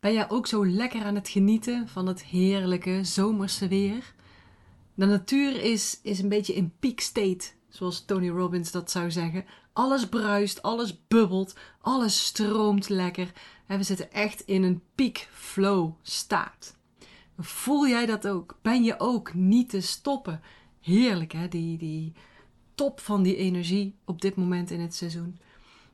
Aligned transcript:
Ben 0.00 0.12
jij 0.12 0.30
ook 0.30 0.46
zo 0.46 0.66
lekker 0.66 1.04
aan 1.04 1.14
het 1.14 1.28
genieten 1.28 1.88
van 1.88 2.06
het 2.06 2.24
heerlijke 2.24 3.04
zomerse 3.04 3.68
weer? 3.68 4.14
De 4.94 5.06
natuur 5.06 5.62
is, 5.62 6.00
is 6.02 6.18
een 6.18 6.28
beetje 6.28 6.54
in 6.54 6.72
peak 6.78 7.00
state, 7.00 7.48
zoals 7.68 8.04
Tony 8.04 8.28
Robbins 8.28 8.70
dat 8.70 8.90
zou 8.90 9.10
zeggen. 9.10 9.44
Alles 9.72 10.08
bruist, 10.08 10.62
alles 10.62 11.06
bubbelt, 11.08 11.54
alles 11.80 12.24
stroomt 12.24 12.88
lekker. 12.88 13.32
En 13.66 13.78
we 13.78 13.84
zitten 13.84 14.12
echt 14.12 14.40
in 14.40 14.62
een 14.62 14.82
peak 14.94 15.28
flow 15.32 15.92
staat. 16.02 16.76
Voel 17.38 17.88
jij 17.88 18.06
dat 18.06 18.28
ook? 18.28 18.58
Ben 18.62 18.84
je 18.84 19.00
ook 19.00 19.34
niet 19.34 19.68
te 19.68 19.80
stoppen? 19.80 20.40
Heerlijk 20.80 21.32
hè, 21.32 21.48
die, 21.48 21.78
die 21.78 22.12
top 22.74 23.00
van 23.00 23.22
die 23.22 23.36
energie 23.36 23.94
op 24.04 24.20
dit 24.20 24.36
moment 24.36 24.70
in 24.70 24.80
het 24.80 24.94
seizoen. 24.94 25.38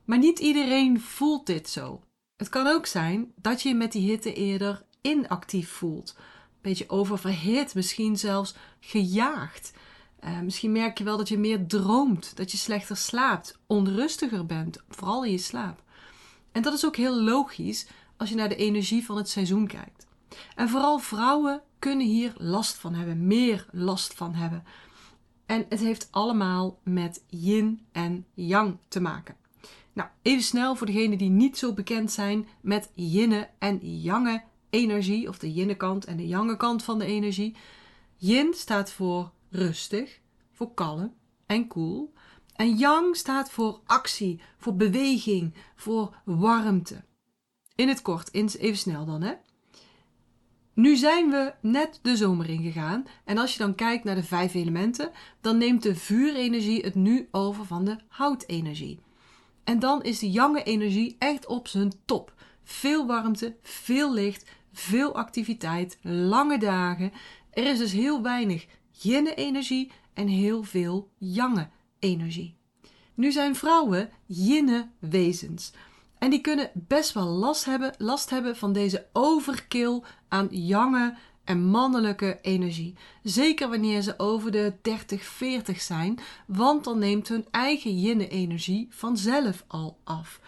Maar 0.05 0.17
niet 0.17 0.39
iedereen 0.39 1.01
voelt 1.01 1.45
dit 1.45 1.69
zo. 1.69 2.01
Het 2.37 2.49
kan 2.49 2.67
ook 2.67 2.85
zijn 2.85 3.31
dat 3.35 3.61
je 3.61 3.69
je 3.69 3.75
met 3.75 3.91
die 3.91 4.09
hitte 4.09 4.33
eerder 4.33 4.83
inactief 5.01 5.69
voelt. 5.69 6.15
Een 6.17 6.23
beetje 6.61 6.89
oververhit, 6.89 7.75
misschien 7.75 8.17
zelfs 8.17 8.55
gejaagd. 8.79 9.73
Uh, 10.23 10.39
misschien 10.39 10.71
merk 10.71 10.97
je 10.97 11.03
wel 11.03 11.17
dat 11.17 11.29
je 11.29 11.37
meer 11.37 11.67
droomt, 11.67 12.35
dat 12.35 12.51
je 12.51 12.57
slechter 12.57 12.97
slaapt, 12.97 13.59
onrustiger 13.67 14.45
bent, 14.45 14.83
vooral 14.89 15.25
in 15.25 15.31
je 15.31 15.37
slaap. 15.37 15.83
En 16.51 16.61
dat 16.61 16.73
is 16.73 16.85
ook 16.85 16.95
heel 16.95 17.21
logisch 17.21 17.87
als 18.17 18.29
je 18.29 18.35
naar 18.35 18.49
de 18.49 18.55
energie 18.55 19.05
van 19.05 19.17
het 19.17 19.29
seizoen 19.29 19.67
kijkt. 19.67 20.07
En 20.55 20.69
vooral 20.69 20.99
vrouwen 20.99 21.61
kunnen 21.79 22.07
hier 22.07 22.33
last 22.37 22.75
van 22.75 22.93
hebben, 22.93 23.27
meer 23.27 23.65
last 23.71 24.13
van 24.13 24.33
hebben. 24.33 24.63
En 25.45 25.65
het 25.69 25.79
heeft 25.79 26.07
allemaal 26.11 26.79
met 26.83 27.23
yin 27.27 27.85
en 27.91 28.25
yang 28.33 28.77
te 28.87 28.99
maken. 28.99 29.35
Nou, 29.97 30.09
even 30.21 30.43
snel 30.43 30.75
voor 30.75 30.87
degenen 30.87 31.17
die 31.17 31.29
niet 31.29 31.57
zo 31.57 31.73
bekend 31.73 32.11
zijn 32.11 32.47
met 32.61 32.91
yinne 32.93 33.49
en 33.59 34.01
yange 34.01 34.43
energie, 34.69 35.27
of 35.27 35.39
de 35.39 35.53
yinne 35.53 35.75
kant 35.75 36.05
en 36.05 36.17
de 36.17 36.27
yange 36.27 36.57
kant 36.57 36.83
van 36.83 36.99
de 36.99 37.05
energie. 37.05 37.55
Yin 38.15 38.53
staat 38.53 38.91
voor 38.91 39.31
rustig, 39.49 40.19
voor 40.51 40.73
kalm 40.73 41.13
en 41.45 41.67
koel. 41.67 42.13
En 42.53 42.75
yang 42.75 43.15
staat 43.15 43.51
voor 43.51 43.79
actie, 43.85 44.41
voor 44.57 44.75
beweging, 44.75 45.53
voor 45.75 46.21
warmte. 46.25 47.03
In 47.75 47.87
het 47.87 48.01
kort, 48.01 48.33
even 48.33 48.77
snel 48.77 49.05
dan 49.05 49.21
hè. 49.21 49.33
Nu 50.73 50.95
zijn 50.95 51.29
we 51.29 51.53
net 51.61 51.99
de 52.01 52.15
zomer 52.15 52.49
ingegaan 52.49 53.05
en 53.25 53.37
als 53.37 53.51
je 53.51 53.59
dan 53.59 53.75
kijkt 53.75 54.03
naar 54.03 54.15
de 54.15 54.23
vijf 54.23 54.53
elementen, 54.53 55.11
dan 55.41 55.57
neemt 55.57 55.83
de 55.83 55.95
vuurenergie 55.95 56.81
het 56.81 56.95
nu 56.95 57.27
over 57.31 57.65
van 57.65 57.85
de 57.85 57.97
houtenergie. 58.07 59.05
En 59.67 59.79
dan 59.79 60.03
is 60.03 60.19
de 60.19 60.31
jonge 60.31 60.63
energie 60.63 61.15
echt 61.19 61.45
op 61.45 61.67
zijn 61.67 61.93
top. 62.05 62.33
Veel 62.63 63.05
warmte, 63.05 63.55
veel 63.61 64.13
licht, 64.13 64.49
veel 64.73 65.15
activiteit, 65.15 65.97
lange 66.01 66.57
dagen. 66.57 67.11
Er 67.51 67.65
is 67.65 67.77
dus 67.77 67.91
heel 67.91 68.21
weinig 68.21 68.65
yin 68.91 69.27
energie 69.27 69.91
en 70.13 70.27
heel 70.27 70.63
veel 70.63 71.09
jange 71.17 71.69
energie. 71.99 72.57
Nu 73.13 73.31
zijn 73.31 73.55
vrouwen 73.55 74.09
yinne 74.25 74.89
wezens. 74.99 75.71
En 76.17 76.29
die 76.29 76.41
kunnen 76.41 76.71
best 76.73 77.13
wel 77.13 77.27
last 77.27 77.65
hebben, 77.65 77.93
last 77.97 78.29
hebben 78.29 78.55
van 78.55 78.73
deze 78.73 79.07
overkill 79.13 80.01
aan 80.27 80.47
jonge 80.51 81.17
en 81.47 81.63
mannelijke 81.63 82.39
energie. 82.41 82.95
Zeker 83.23 83.69
wanneer 83.69 84.01
ze 84.01 84.13
over 84.17 84.51
de 84.51 84.73
30, 84.81 85.23
40 85.23 85.81
zijn, 85.81 86.19
want 86.45 86.83
dan 86.83 86.99
neemt 86.99 87.27
hun 87.27 87.45
eigen 87.51 87.99
yin-energie 87.99 88.87
vanzelf 88.89 89.63
al 89.67 89.97
af. 90.03 90.39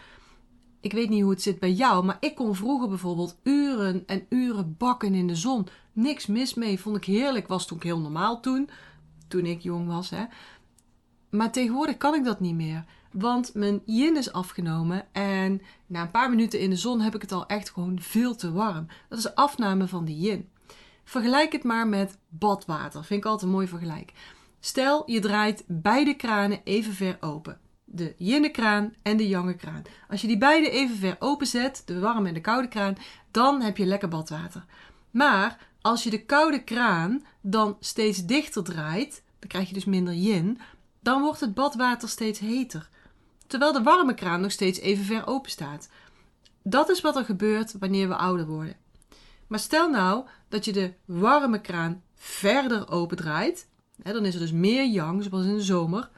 Ik 0.81 0.93
weet 0.93 1.09
niet 1.09 1.21
hoe 1.21 1.31
het 1.31 1.41
zit 1.41 1.59
bij 1.59 1.71
jou, 1.71 2.05
maar 2.05 2.17
ik 2.19 2.35
kon 2.35 2.55
vroeger 2.55 2.89
bijvoorbeeld 2.89 3.37
uren 3.43 4.03
en 4.05 4.25
uren 4.29 4.75
bakken 4.77 5.13
in 5.13 5.27
de 5.27 5.35
zon. 5.35 5.67
Niks 5.93 6.25
mis 6.25 6.53
mee, 6.53 6.79
vond 6.79 6.97
ik 6.97 7.05
heerlijk. 7.05 7.47
Was 7.47 7.67
toen 7.67 7.79
heel 7.81 7.99
normaal 7.99 8.39
toen, 8.39 8.69
toen 9.27 9.45
ik 9.45 9.61
jong 9.61 9.87
was. 9.87 10.09
Hè. 10.09 10.25
Maar 11.29 11.51
tegenwoordig 11.51 11.97
kan 11.97 12.15
ik 12.15 12.23
dat 12.23 12.39
niet 12.39 12.55
meer. 12.55 12.85
Want 13.11 13.53
mijn 13.53 13.81
yin 13.85 14.17
is 14.17 14.31
afgenomen 14.31 15.13
en 15.13 15.61
na 15.87 16.01
een 16.01 16.11
paar 16.11 16.29
minuten 16.29 16.59
in 16.59 16.69
de 16.69 16.75
zon 16.75 17.01
heb 17.01 17.15
ik 17.15 17.21
het 17.21 17.31
al 17.31 17.45
echt 17.45 17.69
gewoon 17.69 17.99
veel 17.99 18.35
te 18.35 18.51
warm. 18.51 18.87
Dat 19.09 19.19
is 19.19 19.35
afname 19.35 19.87
van 19.87 20.05
die 20.05 20.17
yin. 20.17 20.49
Vergelijk 21.09 21.51
het 21.51 21.63
maar 21.63 21.87
met 21.87 22.17
badwater. 22.27 23.03
Vind 23.03 23.19
ik 23.19 23.25
altijd 23.25 23.45
een 23.45 23.55
mooi 23.55 23.67
vergelijk. 23.67 24.13
Stel, 24.59 25.11
je 25.11 25.19
draait 25.19 25.63
beide 25.67 26.13
kranen 26.13 26.61
even 26.63 26.93
ver 26.93 27.17
open. 27.19 27.59
De 27.85 28.13
yin 28.17 28.51
kraan 28.51 28.93
en 29.01 29.17
de 29.17 29.27
yang 29.27 29.57
kraan. 29.57 29.81
Als 30.09 30.21
je 30.21 30.27
die 30.27 30.37
beide 30.37 30.69
even 30.69 30.95
ver 30.95 31.15
open 31.19 31.47
zet, 31.47 31.81
de 31.85 31.99
warme 31.99 32.27
en 32.27 32.33
de 32.33 32.41
koude 32.41 32.67
kraan, 32.67 32.97
dan 33.31 33.61
heb 33.61 33.77
je 33.77 33.85
lekker 33.85 34.07
badwater. 34.07 34.65
Maar 35.11 35.67
als 35.81 36.03
je 36.03 36.09
de 36.09 36.25
koude 36.25 36.63
kraan 36.63 37.25
dan 37.41 37.77
steeds 37.79 38.25
dichter 38.25 38.63
draait, 38.63 39.23
dan 39.39 39.49
krijg 39.49 39.67
je 39.67 39.73
dus 39.73 39.85
minder 39.85 40.13
yin, 40.13 40.59
dan 40.99 41.21
wordt 41.21 41.39
het 41.39 41.53
badwater 41.53 42.09
steeds 42.09 42.39
heter. 42.39 42.89
Terwijl 43.47 43.73
de 43.73 43.83
warme 43.83 44.13
kraan 44.13 44.41
nog 44.41 44.51
steeds 44.51 44.79
even 44.79 45.05
ver 45.05 45.27
open 45.27 45.51
staat. 45.51 45.89
Dat 46.63 46.89
is 46.89 47.01
wat 47.01 47.15
er 47.15 47.25
gebeurt 47.25 47.75
wanneer 47.79 48.07
we 48.07 48.15
ouder 48.15 48.45
worden. 48.45 48.75
Maar 49.49 49.59
stel 49.59 49.89
nou 49.89 50.25
dat 50.49 50.65
je 50.65 50.71
de 50.71 50.93
warme 51.05 51.61
kraan 51.61 52.03
verder 52.15 52.91
opendraait, 52.91 53.67
hè, 54.01 54.13
dan 54.13 54.25
is 54.25 54.33
er 54.33 54.39
dus 54.39 54.51
meer 54.51 54.85
yang, 54.85 55.23
zoals 55.23 55.45
in 55.45 55.55
de 55.55 55.61
zomer, 55.61 56.09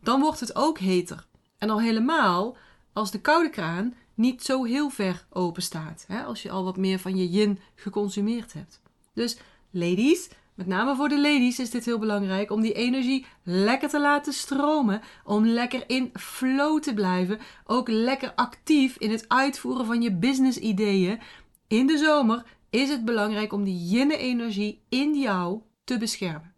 dan 0.00 0.20
wordt 0.20 0.40
het 0.40 0.56
ook 0.56 0.78
heter. 0.78 1.26
En 1.58 1.70
al 1.70 1.80
helemaal 1.80 2.56
als 2.92 3.10
de 3.10 3.20
koude 3.20 3.50
kraan 3.50 3.94
niet 4.14 4.42
zo 4.42 4.64
heel 4.64 4.90
ver 4.90 5.26
open 5.30 5.62
staat, 5.62 6.04
hè, 6.08 6.22
als 6.22 6.42
je 6.42 6.50
al 6.50 6.64
wat 6.64 6.76
meer 6.76 6.98
van 6.98 7.16
je 7.16 7.30
yin 7.30 7.58
geconsumeerd 7.74 8.52
hebt. 8.52 8.80
Dus 9.14 9.36
ladies, 9.70 10.28
met 10.54 10.66
name 10.66 10.96
voor 10.96 11.08
de 11.08 11.20
ladies 11.20 11.58
is 11.58 11.70
dit 11.70 11.84
heel 11.84 11.98
belangrijk 11.98 12.50
om 12.50 12.60
die 12.60 12.72
energie 12.72 13.26
lekker 13.42 13.88
te 13.88 14.00
laten 14.00 14.32
stromen, 14.32 15.00
om 15.24 15.46
lekker 15.46 15.84
in 15.86 16.10
flow 16.14 16.82
te 16.82 16.94
blijven, 16.94 17.38
ook 17.64 17.88
lekker 17.88 18.32
actief 18.34 18.96
in 18.96 19.10
het 19.10 19.28
uitvoeren 19.28 19.86
van 19.86 20.02
je 20.02 20.12
business 20.12 20.58
ideeën. 20.58 21.20
In 21.68 21.86
de 21.86 21.98
zomer 21.98 22.44
is 22.74 22.88
het 22.88 23.04
belangrijk 23.04 23.52
om 23.52 23.64
die 23.64 23.88
yin-energie 23.88 24.82
in 24.88 25.18
jou 25.18 25.60
te 25.84 25.98
beschermen. 25.98 26.54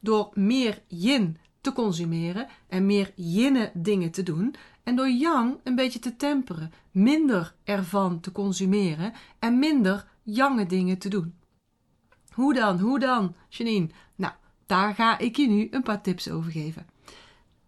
Door 0.00 0.30
meer 0.34 0.82
yin 0.88 1.38
te 1.60 1.72
consumeren 1.72 2.46
en 2.68 2.86
meer 2.86 3.12
yin 3.14 3.70
dingen 3.74 4.10
te 4.10 4.22
doen 4.22 4.54
en 4.82 4.96
door 4.96 5.08
yang 5.08 5.56
een 5.64 5.74
beetje 5.74 5.98
te 5.98 6.16
temperen, 6.16 6.72
minder 6.90 7.54
ervan 7.64 8.20
te 8.20 8.32
consumeren 8.32 9.12
en 9.38 9.58
minder 9.58 10.06
yange 10.22 10.66
dingen 10.66 10.98
te 10.98 11.08
doen. 11.08 11.34
Hoe 12.32 12.54
dan? 12.54 12.78
Hoe 12.78 12.98
dan, 12.98 13.34
Janine? 13.48 13.88
Nou, 14.14 14.32
daar 14.66 14.94
ga 14.94 15.18
ik 15.18 15.36
je 15.36 15.48
nu 15.48 15.68
een 15.70 15.82
paar 15.82 16.02
tips 16.02 16.30
over 16.30 16.50
geven. 16.50 16.86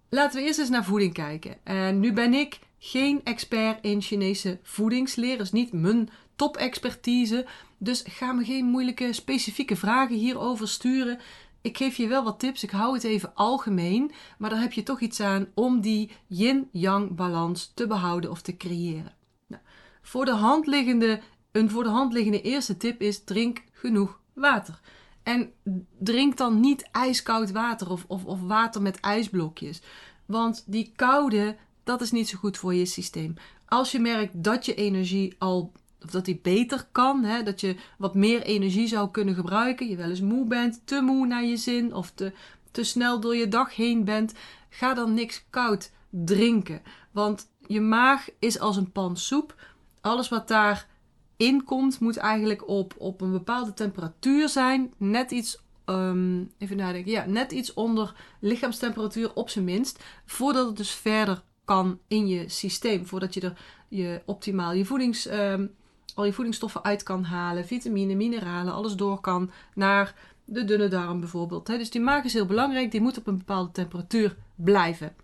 Laten 0.08 0.40
we 0.40 0.46
eerst 0.46 0.58
eens 0.58 0.68
naar 0.68 0.84
voeding 0.84 1.12
kijken. 1.12 1.56
En 1.64 2.00
nu 2.00 2.12
ben 2.12 2.34
ik 2.34 2.58
geen 2.78 3.20
expert 3.24 3.78
in 3.82 4.02
Chinese 4.02 4.58
voedingsleer, 4.62 5.40
is 5.40 5.52
niet 5.52 5.72
mijn 5.72 6.08
top-expertise. 6.36 7.46
Dus 7.78 8.04
ga 8.06 8.32
me 8.32 8.44
geen 8.44 8.64
moeilijke 8.64 9.12
specifieke 9.12 9.76
vragen 9.76 10.16
hierover 10.16 10.68
sturen. 10.68 11.18
Ik 11.60 11.76
geef 11.76 11.96
je 11.96 12.06
wel 12.06 12.24
wat 12.24 12.38
tips. 12.38 12.62
Ik 12.62 12.70
hou 12.70 12.94
het 12.94 13.04
even 13.04 13.34
algemeen. 13.34 14.12
Maar 14.38 14.50
daar 14.50 14.60
heb 14.60 14.72
je 14.72 14.82
toch 14.82 15.00
iets 15.00 15.20
aan 15.20 15.46
om 15.54 15.80
die 15.80 16.10
yin-yang 16.26 17.14
balans 17.14 17.72
te 17.74 17.86
behouden 17.86 18.30
of 18.30 18.42
te 18.42 18.56
creëren. 18.56 19.14
Nou, 19.46 19.62
voor 20.02 20.24
de 20.24 20.34
hand 20.34 20.66
liggende, 20.66 21.20
een 21.52 21.70
voor 21.70 21.82
de 21.82 21.88
hand 21.88 22.12
liggende 22.12 22.42
eerste 22.42 22.76
tip 22.76 23.00
is: 23.00 23.24
drink 23.24 23.62
genoeg 23.72 24.20
water. 24.32 24.80
En 25.22 25.52
drink 25.98 26.36
dan 26.36 26.60
niet 26.60 26.88
ijskoud 26.92 27.50
water 27.50 27.90
of, 27.90 28.04
of, 28.06 28.24
of 28.24 28.40
water 28.40 28.82
met 28.82 29.00
ijsblokjes. 29.00 29.82
Want 30.26 30.64
die 30.66 30.92
koude, 30.96 31.56
dat 31.84 32.00
is 32.00 32.10
niet 32.10 32.28
zo 32.28 32.38
goed 32.38 32.56
voor 32.56 32.74
je 32.74 32.86
systeem. 32.86 33.34
Als 33.66 33.92
je 33.92 33.98
merkt 33.98 34.44
dat 34.44 34.64
je 34.66 34.74
energie 34.74 35.34
al 35.38 35.72
of 36.04 36.10
dat 36.10 36.24
die 36.24 36.40
beter 36.42 36.86
kan, 36.92 37.24
hè, 37.24 37.42
dat 37.42 37.60
je 37.60 37.76
wat 37.98 38.14
meer 38.14 38.42
energie 38.42 38.86
zou 38.86 39.10
kunnen 39.10 39.34
gebruiken, 39.34 39.88
je 39.88 39.96
wel 39.96 40.08
eens 40.08 40.20
moe 40.20 40.46
bent, 40.46 40.80
te 40.84 41.00
moe 41.00 41.26
naar 41.26 41.44
je 41.44 41.56
zin 41.56 41.94
of 41.94 42.10
te, 42.10 42.32
te 42.70 42.84
snel 42.84 43.20
door 43.20 43.36
je 43.36 43.48
dag 43.48 43.76
heen 43.76 44.04
bent, 44.04 44.32
ga 44.68 44.94
dan 44.94 45.14
niks 45.14 45.44
koud 45.50 45.90
drinken. 46.10 46.82
Want 47.10 47.48
je 47.66 47.80
maag 47.80 48.28
is 48.38 48.58
als 48.58 48.76
een 48.76 48.92
pan 48.92 49.16
soep. 49.16 49.54
Alles 50.00 50.28
wat 50.28 50.48
daar 50.48 50.88
in 51.36 51.64
komt, 51.64 52.00
moet 52.00 52.16
eigenlijk 52.16 52.68
op, 52.68 52.94
op 52.98 53.20
een 53.20 53.32
bepaalde 53.32 53.74
temperatuur 53.74 54.48
zijn. 54.48 54.92
Net 54.96 55.30
iets, 55.30 55.62
um, 55.86 56.50
even 56.58 56.76
nadenken, 56.76 57.12
ja, 57.12 57.24
net 57.26 57.52
iets 57.52 57.74
onder 57.74 58.14
lichaamstemperatuur 58.40 59.34
op 59.34 59.48
zijn 59.50 59.64
minst. 59.64 60.04
Voordat 60.24 60.66
het 60.66 60.76
dus 60.76 60.90
verder 60.90 61.42
kan 61.64 61.98
in 62.08 62.26
je 62.26 62.48
systeem. 62.48 63.06
Voordat 63.06 63.34
je 63.34 63.40
er 63.40 63.58
je 63.88 64.22
optimaal 64.24 64.72
je 64.72 64.84
voedings, 64.84 65.30
um, 65.30 65.74
al 66.14 66.24
je 66.24 66.32
voedingsstoffen 66.32 66.84
uit 66.84 67.02
kan 67.02 67.24
halen. 67.24 67.66
Vitamine, 67.66 68.14
mineralen, 68.14 68.74
alles 68.74 68.94
door 68.94 69.20
kan 69.20 69.50
naar 69.74 70.14
de 70.44 70.64
dunne 70.64 70.88
darm 70.88 71.20
bijvoorbeeld. 71.20 71.66
Dus 71.66 71.90
die 71.90 72.00
maag 72.00 72.24
is 72.24 72.32
heel 72.32 72.46
belangrijk. 72.46 72.90
Die 72.90 73.00
moet 73.00 73.18
op 73.18 73.26
een 73.26 73.38
bepaalde 73.38 73.70
temperatuur 73.72 74.36
blijven. 74.54 75.14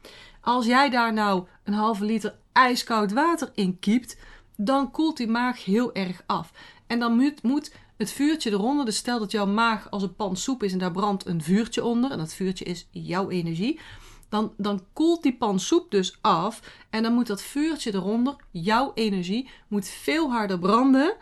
Als 0.40 0.66
jij 0.66 0.90
daar 0.90 1.12
nou 1.12 1.46
een 1.64 1.72
halve 1.72 2.04
liter 2.04 2.34
ijskoud 2.52 3.12
water 3.12 3.50
in 3.54 3.78
kiept, 3.78 4.16
dan 4.56 4.90
koelt 4.90 5.16
die 5.16 5.28
maag 5.28 5.64
heel 5.64 5.94
erg 5.94 6.22
af. 6.26 6.52
En 6.87 6.98
dan 6.98 7.34
moet, 7.43 7.75
het 7.96 8.12
vuurtje 8.12 8.50
eronder, 8.50 8.84
dus 8.84 8.96
stel 8.96 9.19
dat 9.19 9.31
jouw 9.31 9.46
maag 9.46 9.90
als 9.90 10.02
een 10.02 10.14
pan 10.14 10.36
soep 10.36 10.62
is 10.62 10.72
en 10.72 10.78
daar 10.78 10.90
brandt 10.90 11.26
een 11.26 11.43
vuurtje 11.43 11.84
onder, 11.84 12.10
en 12.10 12.19
dat 12.19 12.34
vuurtje 12.34 12.64
is 12.64 12.86
jouw 12.90 13.31
energie, 13.31 13.81
dan, 14.31 14.53
dan 14.56 14.85
koelt 14.93 15.23
die 15.23 15.37
pan 15.37 15.61
soep 15.61 15.91
dus 15.91 16.19
af. 16.21 16.61
En 16.91 17.03
dan 17.03 17.12
moet 17.12 17.27
dat 17.27 17.43
vuurtje 17.43 17.94
eronder, 17.94 18.37
jouw 18.50 18.93
energie, 18.94 19.50
moet 19.69 19.88
veel 19.88 20.31
harder 20.31 20.59
branden 20.59 21.17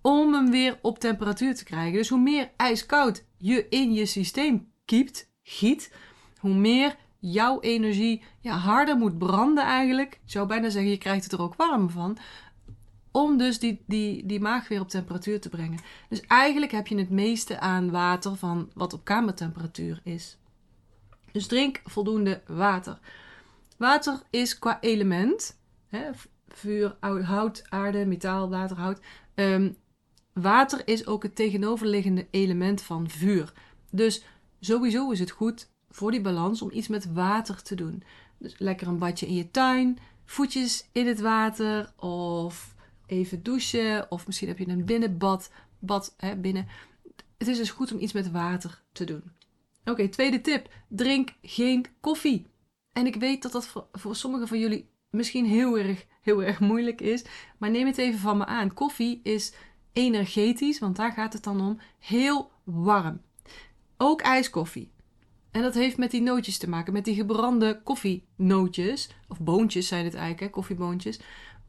om 0.00 0.32
hem 0.32 0.50
weer 0.50 0.78
op 0.82 0.98
temperatuur 0.98 1.54
te 1.54 1.64
krijgen. 1.64 1.92
Dus 1.92 2.08
hoe 2.08 2.20
meer 2.20 2.50
ijskoud 2.56 3.24
je 3.36 3.66
in 3.68 3.92
je 3.92 4.06
systeem 4.06 4.68
kiept, 4.84 5.30
giet, 5.42 5.94
hoe 6.38 6.54
meer 6.54 6.96
jouw 7.18 7.60
energie 7.60 8.22
ja, 8.40 8.56
harder 8.56 8.96
moet 8.96 9.18
branden 9.18 9.64
eigenlijk. 9.64 10.12
Ik 10.12 10.30
zou 10.30 10.46
bijna 10.46 10.68
zeggen, 10.68 10.90
je 10.90 10.98
krijgt 10.98 11.24
het 11.24 11.32
er 11.32 11.42
ook 11.42 11.54
warm 11.54 11.90
van. 11.90 12.18
Om 13.10 13.38
dus 13.38 13.58
die, 13.58 13.82
die, 13.86 14.26
die 14.26 14.40
maag 14.40 14.68
weer 14.68 14.80
op 14.80 14.88
temperatuur 14.88 15.40
te 15.40 15.48
brengen. 15.48 15.78
Dus 16.08 16.20
eigenlijk 16.20 16.72
heb 16.72 16.86
je 16.86 16.98
het 16.98 17.10
meeste 17.10 17.60
aan 17.60 17.90
water 17.90 18.36
van 18.36 18.70
wat 18.74 18.92
op 18.92 19.04
kamertemperatuur 19.04 20.00
is. 20.02 20.38
Dus 21.36 21.46
drink 21.46 21.80
voldoende 21.84 22.42
water. 22.46 22.98
Water 23.76 24.22
is 24.30 24.58
qua 24.58 24.80
element, 24.80 25.58
hè, 25.86 26.10
vuur, 26.48 26.96
hout, 27.00 27.64
aarde, 27.68 28.06
metaal, 28.06 28.50
water, 28.50 28.76
hout. 28.76 29.00
Ehm, 29.34 29.72
water 30.32 30.88
is 30.88 31.06
ook 31.06 31.22
het 31.22 31.36
tegenoverliggende 31.36 32.26
element 32.30 32.82
van 32.82 33.10
vuur. 33.10 33.52
Dus 33.90 34.24
sowieso 34.60 35.10
is 35.10 35.18
het 35.18 35.30
goed 35.30 35.68
voor 35.90 36.10
die 36.10 36.20
balans 36.20 36.62
om 36.62 36.70
iets 36.72 36.88
met 36.88 37.12
water 37.12 37.62
te 37.62 37.74
doen. 37.74 38.02
Dus 38.38 38.58
lekker 38.58 38.86
een 38.86 38.98
badje 38.98 39.26
in 39.26 39.34
je 39.34 39.50
tuin, 39.50 39.98
voetjes 40.24 40.88
in 40.92 41.06
het 41.06 41.20
water 41.20 41.92
of 41.96 42.74
even 43.06 43.42
douchen 43.42 44.10
of 44.10 44.26
misschien 44.26 44.48
heb 44.48 44.58
je 44.58 44.68
een 44.68 44.84
binnenbad, 44.84 45.50
bad 45.78 46.14
hè, 46.16 46.36
binnen. 46.36 46.66
Het 47.38 47.48
is 47.48 47.56
dus 47.56 47.70
goed 47.70 47.92
om 47.92 47.98
iets 47.98 48.12
met 48.12 48.30
water 48.30 48.82
te 48.92 49.04
doen. 49.04 49.22
Oké, 49.90 50.08
tweede 50.08 50.40
tip. 50.40 50.68
Drink 50.88 51.32
geen 51.42 51.86
koffie. 52.00 52.46
En 52.92 53.06
ik 53.06 53.16
weet 53.16 53.42
dat 53.42 53.52
dat 53.52 53.88
voor, 53.92 54.16
sommigen 54.16 54.48
van 54.48 54.58
jullie 54.58 54.90
misschien 55.10 55.46
heel 55.46 55.78
erg, 55.78 56.06
heel 56.22 56.42
erg 56.42 56.60
moeilijk 56.60 57.00
is. 57.00 57.24
Maar 57.58 57.70
neem 57.70 57.86
het 57.86 57.98
even 57.98 58.18
van 58.18 58.36
me 58.36 58.46
aan. 58.46 58.74
Koffie 58.74 59.20
is 59.22 59.52
energetisch, 59.92 60.78
want 60.78 60.96
daar 60.96 61.12
gaat 61.12 61.32
het 61.32 61.42
dan 61.42 61.60
om, 61.60 61.78
heel 61.98 62.50
warm. 62.64 63.20
Ook 63.96 64.20
ijskoffie. 64.20 64.92
En 65.50 65.62
dat 65.62 65.74
heeft 65.74 65.96
met 65.96 66.10
die 66.10 66.22
nootjes 66.22 66.58
te 66.58 66.68
maken, 66.68 66.92
met 66.92 67.04
die 67.04 67.14
gebrande 67.14 67.80
koffienootjes. 67.84 69.10
Of 69.28 69.40
boontjes 69.40 69.88
zijn 69.88 70.04
het 70.04 70.14
eigenlijk, 70.14 70.52
koffieboontjes. 70.52 71.20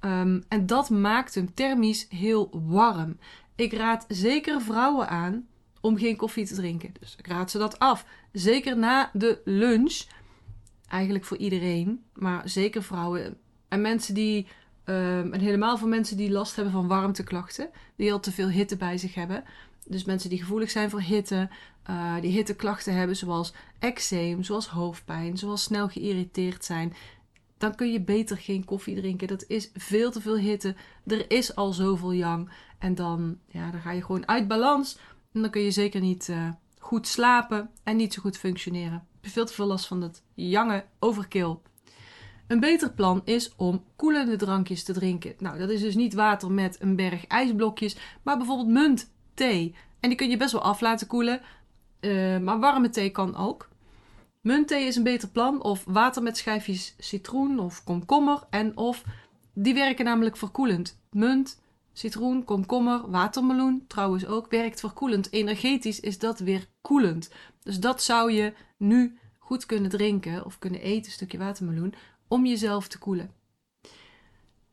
Um, 0.01 0.43
en 0.47 0.65
dat 0.65 0.89
maakt 0.89 1.35
hem 1.35 1.53
thermisch 1.53 2.07
heel 2.09 2.49
warm. 2.67 3.17
Ik 3.55 3.73
raad 3.73 4.05
zeker 4.07 4.61
vrouwen 4.61 5.09
aan 5.09 5.47
om 5.87 5.97
geen 5.97 6.15
koffie 6.15 6.45
te 6.45 6.55
drinken. 6.55 6.93
Dus 6.99 7.15
ik 7.17 7.27
raad 7.27 7.51
ze 7.51 7.57
dat 7.57 7.79
af. 7.79 8.05
Zeker 8.31 8.77
na 8.77 9.09
de 9.13 9.41
lunch. 9.45 10.03
Eigenlijk 10.87 11.25
voor 11.25 11.37
iedereen, 11.37 12.03
maar 12.13 12.49
zeker 12.49 12.83
vrouwen. 12.83 13.37
En 13.67 13.81
mensen 13.81 14.13
die, 14.13 14.47
um, 14.85 15.33
en 15.33 15.39
helemaal 15.39 15.77
voor 15.77 15.87
mensen 15.87 16.17
die 16.17 16.31
last 16.31 16.55
hebben 16.55 16.73
van 16.73 16.87
warmteklachten, 16.87 17.69
die 17.95 18.11
al 18.11 18.19
te 18.19 18.31
veel 18.31 18.49
hitte 18.49 18.77
bij 18.77 18.97
zich 18.97 19.13
hebben. 19.13 19.43
Dus 19.85 20.03
mensen 20.03 20.29
die 20.29 20.39
gevoelig 20.39 20.69
zijn 20.69 20.89
voor 20.89 21.01
hitte, 21.01 21.49
uh, 21.89 22.21
die 22.21 22.31
hitteklachten 22.31 22.93
hebben, 22.93 23.15
zoals 23.15 23.53
eczeem, 23.79 24.43
zoals 24.43 24.67
hoofdpijn, 24.67 25.37
zoals 25.37 25.63
snel 25.63 25.87
geïrriteerd 25.87 26.65
zijn. 26.65 26.93
Dan 27.57 27.75
kun 27.75 27.91
je 27.91 28.01
beter 28.01 28.37
geen 28.37 28.65
koffie 28.65 28.95
drinken. 28.95 29.27
Dat 29.27 29.45
is 29.47 29.69
veel 29.73 30.11
te 30.11 30.21
veel 30.21 30.37
hitte. 30.37 30.75
Er 31.05 31.31
is 31.31 31.55
al 31.55 31.73
zoveel 31.73 32.13
yang. 32.13 32.49
En 32.77 32.95
dan, 32.95 33.37
ja, 33.47 33.71
dan 33.71 33.81
ga 33.81 33.91
je 33.91 34.03
gewoon 34.03 34.27
uit 34.27 34.47
balans. 34.47 34.97
Dan 35.41 35.49
kun 35.49 35.61
je 35.61 35.71
zeker 35.71 36.01
niet 36.01 36.27
uh, 36.27 36.49
goed 36.79 37.07
slapen 37.07 37.69
en 37.83 37.95
niet 37.95 38.13
zo 38.13 38.21
goed 38.21 38.37
functioneren. 38.37 39.07
Je 39.21 39.29
veel 39.29 39.45
te 39.45 39.53
veel 39.53 39.65
last 39.65 39.87
van 39.87 39.99
dat 39.99 40.21
jange 40.33 40.85
overkill. 40.99 41.57
Een 42.47 42.59
beter 42.59 42.91
plan 42.91 43.21
is 43.23 43.55
om 43.55 43.83
koelende 43.95 44.35
drankjes 44.35 44.83
te 44.83 44.93
drinken. 44.93 45.33
Nou, 45.37 45.57
dat 45.57 45.69
is 45.69 45.81
dus 45.81 45.95
niet 45.95 46.13
water 46.13 46.51
met 46.51 46.81
een 46.81 46.95
berg 46.95 47.27
ijsblokjes, 47.27 47.97
maar 48.23 48.37
bijvoorbeeld 48.37 48.67
munt, 48.67 49.11
thee. 49.33 49.75
En 49.99 50.09
die 50.09 50.17
kun 50.17 50.29
je 50.29 50.37
best 50.37 50.51
wel 50.51 50.61
af 50.61 50.81
laten 50.81 51.07
koelen, 51.07 51.41
uh, 51.99 52.37
maar 52.37 52.59
warme 52.59 52.89
thee 52.89 53.09
kan 53.09 53.35
ook. 53.35 53.69
Muntthee 54.41 54.85
is 54.85 54.95
een 54.95 55.03
beter 55.03 55.29
plan, 55.29 55.63
of 55.63 55.83
water 55.87 56.23
met 56.23 56.37
schijfjes 56.37 56.95
citroen 56.97 57.59
of 57.59 57.83
komkommer. 57.83 58.43
En 58.49 58.77
of, 58.77 59.03
die 59.53 59.73
werken 59.73 60.05
namelijk 60.05 60.37
verkoelend. 60.37 60.99
Munt, 61.11 61.61
Citroen, 61.97 62.43
komkommer, 62.43 63.09
watermeloen 63.09 63.85
trouwens 63.87 64.25
ook 64.25 64.49
werkt 64.49 64.79
verkoelend. 64.79 65.31
Energetisch 65.31 65.99
is 65.99 66.19
dat 66.19 66.39
weer 66.39 66.67
koelend. 66.81 67.29
Dus 67.63 67.79
dat 67.79 68.03
zou 68.03 68.31
je 68.31 68.53
nu 68.77 69.17
goed 69.37 69.65
kunnen 69.65 69.89
drinken 69.89 70.45
of 70.45 70.59
kunnen 70.59 70.81
eten, 70.81 71.05
een 71.05 71.11
stukje 71.11 71.37
watermeloen, 71.37 71.93
om 72.27 72.45
jezelf 72.45 72.87
te 72.87 72.97
koelen. 72.97 73.31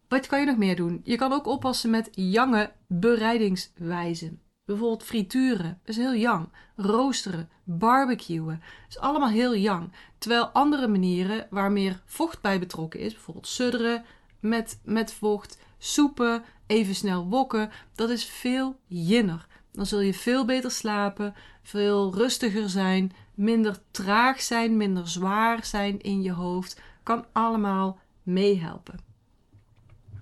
Wat 0.09 0.27
kan 0.27 0.41
je 0.41 0.47
nog 0.47 0.57
meer 0.57 0.77
doen? 0.77 1.01
Je 1.05 1.17
kan 1.17 1.33
ook 1.33 1.47
oppassen 1.47 1.91
met 1.91 2.09
jange 2.13 2.73
bereidingswijzen. 2.87 4.41
Bijvoorbeeld 4.65 5.03
frituren, 5.03 5.81
is 5.85 5.97
heel 5.97 6.15
jang. 6.15 6.49
Roosteren, 6.77 7.49
barbecuen, 7.65 8.63
is 8.89 8.99
allemaal 8.99 9.29
heel 9.29 9.57
jang. 9.57 9.93
Terwijl 10.19 10.47
andere 10.47 10.89
manieren 10.89 11.47
waar 11.51 11.73
meer 11.73 12.03
vocht 12.07 12.41
bij 12.41 12.59
betrokken 12.59 13.01
is, 13.01 13.13
bijvoorbeeld 13.13 13.47
sudderen 13.47 14.05
met, 14.41 14.81
met 14.83 15.13
vocht, 15.13 15.59
soepen, 15.85 16.45
even 16.67 16.95
snel 16.95 17.29
wokken, 17.29 17.71
dat 17.95 18.11
is 18.11 18.25
veel 18.25 18.81
jinner. 18.87 19.47
Dan 19.73 19.87
zul 19.87 20.01
je 20.01 20.15
veel 20.15 20.45
beter 20.45 20.71
slapen, 20.71 21.35
veel 21.63 22.15
rustiger 22.15 22.69
zijn, 22.71 23.13
minder 23.35 23.79
traag 23.91 24.43
zijn, 24.43 24.77
minder 24.77 25.09
zwaar 25.09 25.65
zijn 25.65 26.01
in 26.01 26.23
je 26.23 26.33
hoofd. 26.33 26.81
Kan 27.03 27.25
allemaal 27.33 27.99
meehelpen. 28.23 28.99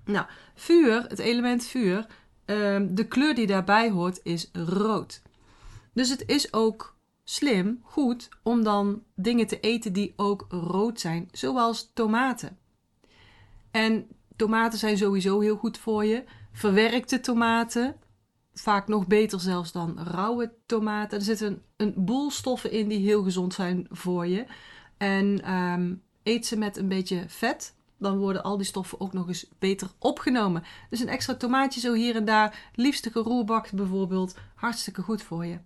Nou, 0.04 0.26
vuur, 0.54 1.04
het 1.08 1.18
element 1.18 1.64
vuur, 1.64 2.06
ehm, 2.44 2.94
de 2.94 3.08
kleur 3.08 3.34
die 3.34 3.46
daarbij 3.46 3.90
hoort 3.90 4.20
is 4.22 4.50
rood. 4.52 5.22
Dus 5.94 6.08
het 6.08 6.26
is 6.26 6.52
ook 6.52 6.96
slim, 7.24 7.80
goed, 7.82 8.28
om 8.42 8.62
dan 8.64 9.02
dingen 9.14 9.46
te 9.46 9.60
eten 9.60 9.92
die 9.92 10.12
ook 10.16 10.46
rood 10.48 11.00
zijn, 11.00 11.28
zoals 11.32 11.90
tomaten. 11.94 12.58
En 13.70 14.06
Tomaten 14.42 14.78
zijn 14.78 14.96
sowieso 14.96 15.40
heel 15.40 15.56
goed 15.56 15.78
voor 15.78 16.04
je. 16.04 16.24
Verwerkte 16.52 17.20
tomaten, 17.20 17.96
vaak 18.54 18.88
nog 18.88 19.06
beter 19.06 19.40
zelfs 19.40 19.72
dan 19.72 19.98
rauwe 19.98 20.52
tomaten. 20.66 21.18
Er 21.18 21.24
zitten 21.24 21.46
een, 21.46 21.62
een 21.76 22.04
boel 22.04 22.30
stoffen 22.30 22.70
in 22.70 22.88
die 22.88 22.98
heel 22.98 23.22
gezond 23.22 23.54
zijn 23.54 23.86
voor 23.90 24.26
je. 24.26 24.44
En 24.96 25.52
um, 25.52 26.02
eet 26.22 26.46
ze 26.46 26.56
met 26.56 26.76
een 26.76 26.88
beetje 26.88 27.24
vet, 27.26 27.74
dan 27.98 28.18
worden 28.18 28.42
al 28.42 28.56
die 28.56 28.66
stoffen 28.66 29.00
ook 29.00 29.12
nog 29.12 29.28
eens 29.28 29.48
beter 29.58 29.90
opgenomen. 29.98 30.62
Dus 30.90 31.00
een 31.00 31.08
extra 31.08 31.34
tomaatje 31.34 31.80
zo 31.80 31.92
hier 31.92 32.16
en 32.16 32.24
daar, 32.24 32.70
liefst 32.74 33.08
geroerbakt 33.12 33.72
bijvoorbeeld, 33.72 34.36
hartstikke 34.54 35.02
goed 35.02 35.22
voor 35.22 35.46
je. 35.46 35.58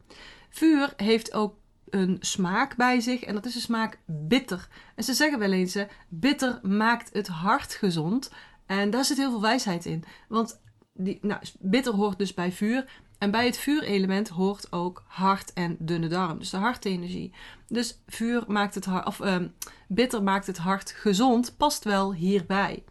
Vuur 0.48 0.92
heeft 0.96 1.32
ook 1.32 1.54
een 1.90 2.16
smaak 2.20 2.76
bij 2.76 3.00
zich 3.00 3.22
en 3.22 3.34
dat 3.34 3.46
is 3.46 3.54
de 3.54 3.60
smaak 3.60 3.98
bitter. 4.06 4.68
En 4.94 5.04
ze 5.04 5.14
zeggen 5.14 5.38
wel 5.38 5.52
eens, 5.52 5.78
bitter 6.08 6.58
maakt 6.62 7.12
het 7.12 7.26
hart 7.26 7.74
gezond. 7.74 8.30
En 8.66 8.90
daar 8.90 9.04
zit 9.04 9.16
heel 9.16 9.30
veel 9.30 9.40
wijsheid 9.40 9.84
in. 9.84 10.04
Want 10.28 10.60
die, 10.92 11.18
nou, 11.22 11.40
bitter 11.58 11.94
hoort 11.94 12.18
dus 12.18 12.34
bij 12.34 12.52
vuur. 12.52 13.04
En 13.18 13.30
bij 13.30 13.46
het 13.46 13.58
vuurelement 13.58 14.28
hoort 14.28 14.72
ook 14.72 15.04
hart 15.06 15.52
en 15.52 15.76
dunne 15.78 16.08
darm. 16.08 16.38
Dus 16.38 16.50
de 16.50 16.56
hartenergie. 16.56 17.32
Dus 17.68 18.00
vuur 18.06 18.44
maakt 18.46 18.74
het 18.74 18.84
hart, 18.84 19.20
um, 19.20 19.54
bitter 19.88 20.22
maakt 20.22 20.46
het 20.46 20.58
hart 20.58 20.90
gezond, 20.90 21.56
past 21.56 21.84
wel 21.84 22.14
hierbij. 22.14 22.84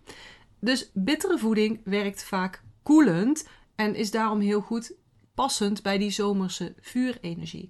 Dus 0.60 0.89
bittere 0.94 1.38
voeding 1.38 1.82
werkt 1.84 2.24
vaak 2.24 2.63
koelend 2.84 3.48
en 3.75 3.96
is 3.96 4.12
daarom 4.12 4.39
heel 4.39 4.62
goed 4.62 4.94
passend 5.36 5.84
bij 5.84 5.98
die 5.98 6.12
zomerse 6.12 6.74
vuurenergie. 6.82 7.70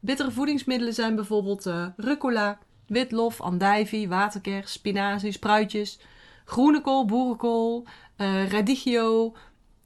Bittere 0.00 0.30
voedingsmiddelen 0.30 0.94
zijn 0.94 1.14
bijvoorbeeld 1.14 1.66
uh, 1.66 1.86
rucola, 1.96 2.58
witlof, 2.86 3.40
andijvie, 3.40 4.08
waterkers, 4.08 4.72
spinazie, 4.72 5.32
spruitjes, 5.32 5.98
groene 6.48 6.80
kool, 6.80 7.04
boerenkool, 7.04 7.86
uh, 8.16 8.48
radicchio, 8.48 9.36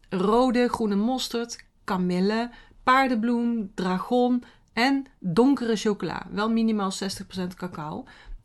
rode, 0.08 0.68
groene 0.68 0.94
mosterd, 0.94 1.58
kamille, 1.84 2.50
paardenbloem, 2.82 3.74
dragon 3.74 4.44
en 4.72 5.06
donkere 5.20 5.76
chocola. 5.76 6.26
Wel 6.30 6.50
minimaal 6.50 6.92
60% 6.92 7.46
cacao. 7.56 8.04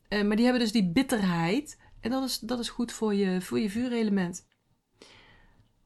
Uh, 0.09 0.24
maar 0.24 0.36
die 0.36 0.45
hebben 0.45 0.63
dus 0.63 0.71
die 0.71 0.91
bitterheid. 0.91 1.79
En 2.00 2.12
dat 2.12 2.24
is, 2.24 2.39
dat 2.39 2.59
is 2.59 2.69
goed 2.69 2.91
voor 2.91 3.13
je, 3.13 3.41
voor 3.41 3.59
je 3.59 3.69
vuurelement. 3.69 4.45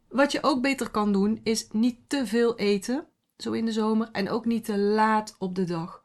Wat 0.09 0.31
je 0.31 0.43
ook 0.43 0.61
beter 0.61 0.89
kan 0.89 1.11
doen, 1.11 1.39
is 1.43 1.67
niet 1.71 1.97
te 2.07 2.25
veel 2.25 2.57
eten, 2.57 3.07
zo 3.38 3.51
in 3.51 3.65
de 3.65 3.71
zomer, 3.71 4.09
en 4.11 4.29
ook 4.29 4.45
niet 4.45 4.65
te 4.65 4.77
laat 4.77 5.35
op 5.38 5.55
de 5.55 5.63
dag. 5.63 6.00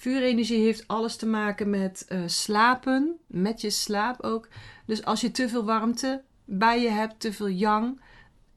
Vuurenergie 0.00 0.62
heeft 0.62 0.88
alles 0.88 1.16
te 1.16 1.26
maken 1.26 1.70
met 1.70 2.06
uh, 2.08 2.22
slapen, 2.26 3.16
met 3.26 3.60
je 3.60 3.70
slaap 3.70 4.22
ook. 4.22 4.48
Dus 4.86 5.04
als 5.04 5.20
je 5.20 5.30
te 5.30 5.48
veel 5.48 5.64
warmte 5.64 6.22
bij 6.44 6.82
je 6.82 6.88
hebt, 6.88 7.20
te 7.20 7.32
veel 7.32 7.48
yang, 7.48 8.00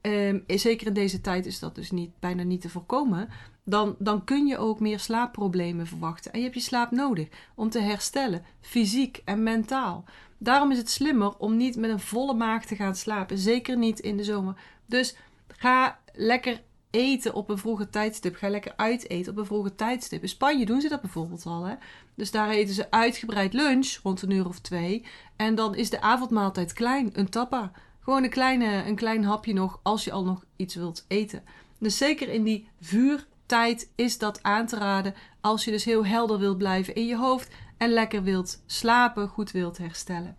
ehm, 0.00 0.40
zeker 0.46 0.86
in 0.86 0.92
deze 0.92 1.20
tijd 1.20 1.46
is 1.46 1.58
dat 1.58 1.74
dus 1.74 1.90
niet, 1.90 2.10
bijna 2.18 2.42
niet 2.42 2.60
te 2.60 2.68
voorkomen, 2.68 3.28
dan, 3.64 3.96
dan 3.98 4.24
kun 4.24 4.46
je 4.46 4.58
ook 4.58 4.80
meer 4.80 4.98
slaapproblemen 4.98 5.86
verwachten. 5.86 6.32
En 6.32 6.38
je 6.38 6.44
hebt 6.44 6.56
je 6.56 6.62
slaap 6.62 6.90
nodig 6.90 7.28
om 7.54 7.70
te 7.70 7.80
herstellen, 7.80 8.44
fysiek 8.60 9.20
en 9.24 9.42
mentaal. 9.42 10.04
Daarom 10.38 10.70
is 10.70 10.78
het 10.78 10.90
slimmer 10.90 11.36
om 11.38 11.56
niet 11.56 11.76
met 11.76 11.90
een 11.90 12.00
volle 12.00 12.34
maag 12.34 12.64
te 12.64 12.76
gaan 12.76 12.94
slapen, 12.94 13.38
zeker 13.38 13.76
niet 13.76 14.00
in 14.00 14.16
de 14.16 14.24
zomer. 14.24 14.60
Dus 14.86 15.16
ga 15.48 15.98
lekker 16.12 16.62
eten 16.94 17.34
op 17.34 17.48
een 17.48 17.58
vroege 17.58 17.90
tijdstip. 17.90 18.36
Ga 18.36 18.48
lekker 18.48 18.72
uiteten 18.76 19.32
op 19.32 19.38
een 19.38 19.46
vroege 19.46 19.74
tijdstip. 19.74 20.22
In 20.22 20.28
Spanje 20.28 20.66
doen 20.66 20.80
ze 20.80 20.88
dat 20.88 21.00
bijvoorbeeld 21.00 21.46
al. 21.46 21.64
Hè? 21.64 21.74
Dus 22.14 22.30
daar 22.30 22.50
eten 22.50 22.74
ze 22.74 22.90
uitgebreid 22.90 23.52
lunch 23.52 23.98
rond 24.02 24.22
een 24.22 24.30
uur 24.30 24.46
of 24.46 24.58
twee. 24.60 25.04
En 25.36 25.54
dan 25.54 25.74
is 25.74 25.90
de 25.90 26.00
avondmaaltijd 26.00 26.72
klein, 26.72 27.10
een 27.12 27.28
tappa. 27.28 27.72
Gewoon 28.00 28.22
een, 28.22 28.30
kleine, 28.30 28.84
een 28.86 28.94
klein 28.94 29.24
hapje 29.24 29.52
nog 29.52 29.80
als 29.82 30.04
je 30.04 30.12
al 30.12 30.24
nog 30.24 30.44
iets 30.56 30.74
wilt 30.74 31.04
eten. 31.08 31.42
Dus 31.78 31.96
zeker 31.96 32.28
in 32.28 32.42
die 32.42 32.68
vuurtijd 32.80 33.90
is 33.94 34.18
dat 34.18 34.42
aan 34.42 34.66
te 34.66 34.76
raden 34.76 35.14
als 35.40 35.64
je 35.64 35.70
dus 35.70 35.84
heel 35.84 36.06
helder 36.06 36.38
wilt 36.38 36.58
blijven 36.58 36.94
in 36.94 37.06
je 37.06 37.16
hoofd 37.16 37.48
en 37.76 37.90
lekker 37.90 38.22
wilt 38.22 38.62
slapen, 38.66 39.28
goed 39.28 39.50
wilt 39.50 39.78
herstellen. 39.78 40.36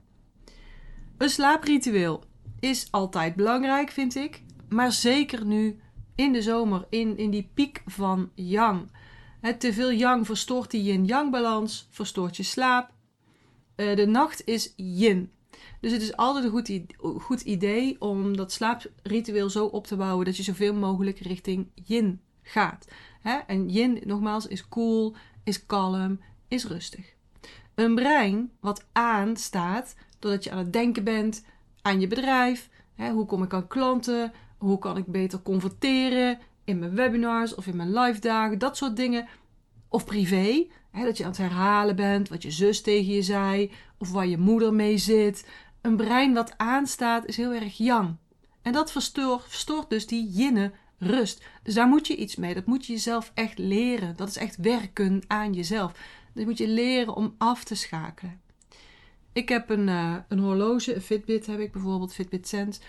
Een 1.17 1.29
slaapritueel 1.29 2.23
is 2.59 2.87
altijd 2.91 3.35
belangrijk, 3.35 3.91
vind 3.91 4.15
ik. 4.15 4.43
Maar 4.69 4.91
zeker 4.91 5.45
nu 5.45 5.79
in 6.15 6.33
de 6.33 6.41
zomer, 6.41 6.85
in, 6.89 7.17
in 7.17 7.29
die 7.29 7.49
piek 7.53 7.81
van 7.85 8.31
yang. 8.35 8.91
Te 9.57 9.73
veel 9.73 9.91
yang 9.91 10.25
verstoort 10.25 10.71
die 10.71 10.83
yin-yang 10.83 11.31
balans, 11.31 11.87
verstoort 11.89 12.37
je 12.37 12.43
slaap. 12.43 12.91
Uh, 13.75 13.95
de 13.95 14.05
nacht 14.05 14.45
is 14.45 14.73
yin. 14.75 15.31
Dus 15.81 15.91
het 15.91 16.01
is 16.01 16.15
altijd 16.15 16.45
een 16.45 16.51
goed, 16.51 16.81
goed 17.21 17.41
idee 17.41 18.01
om 18.01 18.37
dat 18.37 18.51
slaapritueel 18.51 19.49
zo 19.49 19.65
op 19.65 19.87
te 19.87 19.95
bouwen 19.95 20.25
dat 20.25 20.37
je 20.37 20.43
zoveel 20.43 20.73
mogelijk 20.73 21.19
richting 21.19 21.67
yin 21.73 22.21
gaat. 22.41 22.87
En 23.47 23.69
yin, 23.69 24.01
nogmaals, 24.05 24.47
is 24.47 24.67
cool, 24.67 25.15
is 25.43 25.65
kalm, 25.65 26.19
is 26.47 26.65
rustig. 26.65 27.13
Een 27.75 27.95
brein 27.95 28.51
wat 28.59 28.85
aanstaat 28.91 29.95
doordat 30.19 30.43
je 30.43 30.51
aan 30.51 30.57
het 30.57 30.73
denken 30.73 31.03
bent 31.03 31.45
aan 31.81 31.99
je 31.99 32.07
bedrijf. 32.07 32.69
Hoe 32.95 33.25
kom 33.25 33.43
ik 33.43 33.53
aan 33.53 33.67
klanten? 33.67 34.33
Hoe 34.57 34.79
kan 34.79 34.97
ik 34.97 35.05
beter 35.05 35.41
converteren 35.41 36.39
in 36.63 36.79
mijn 36.79 36.95
webinars 36.95 37.55
of 37.55 37.67
in 37.67 37.75
mijn 37.75 37.93
live 37.93 38.19
dagen? 38.19 38.59
Dat 38.59 38.77
soort 38.77 38.95
dingen. 38.95 39.27
Of 39.89 40.05
privé, 40.05 40.67
hè, 40.91 41.03
dat 41.05 41.17
je 41.17 41.23
aan 41.23 41.29
het 41.29 41.39
herhalen 41.39 41.95
bent 41.95 42.29
wat 42.29 42.43
je 42.43 42.51
zus 42.51 42.81
tegen 42.81 43.13
je 43.13 43.21
zei 43.21 43.71
of 43.97 44.11
waar 44.11 44.27
je 44.27 44.37
moeder 44.37 44.73
mee 44.73 44.97
zit. 44.97 45.47
Een 45.81 45.95
brein 45.95 46.33
wat 46.33 46.57
aanstaat 46.57 47.25
is 47.25 47.37
heel 47.37 47.53
erg 47.53 47.77
yang. 47.77 48.15
En 48.61 48.73
dat 48.73 48.91
verstoort, 48.91 49.43
verstoort 49.47 49.89
dus 49.89 50.07
die 50.07 50.29
yinne 50.29 50.71
rust. 50.97 51.45
Dus 51.63 51.73
daar 51.73 51.87
moet 51.87 52.07
je 52.07 52.15
iets 52.15 52.35
mee. 52.35 52.53
Dat 52.53 52.65
moet 52.65 52.85
je 52.85 52.93
jezelf 52.93 53.31
echt 53.33 53.57
leren. 53.57 54.15
Dat 54.15 54.27
is 54.27 54.37
echt 54.37 54.57
werken 54.57 55.23
aan 55.27 55.53
jezelf. 55.53 55.91
Dus 56.33 56.45
moet 56.45 56.57
je 56.57 56.67
leren 56.67 57.15
om 57.15 57.35
af 57.37 57.63
te 57.63 57.75
schakelen. 57.75 58.41
Ik 59.33 59.49
heb 59.49 59.69
een, 59.69 59.87
uh, 59.87 60.15
een 60.27 60.39
horloge, 60.39 60.95
een 60.95 61.01
Fitbit 61.01 61.45
heb 61.45 61.59
ik 61.59 61.71
bijvoorbeeld, 61.71 62.13
Fitbit 62.13 62.47
Sense. 62.47 62.79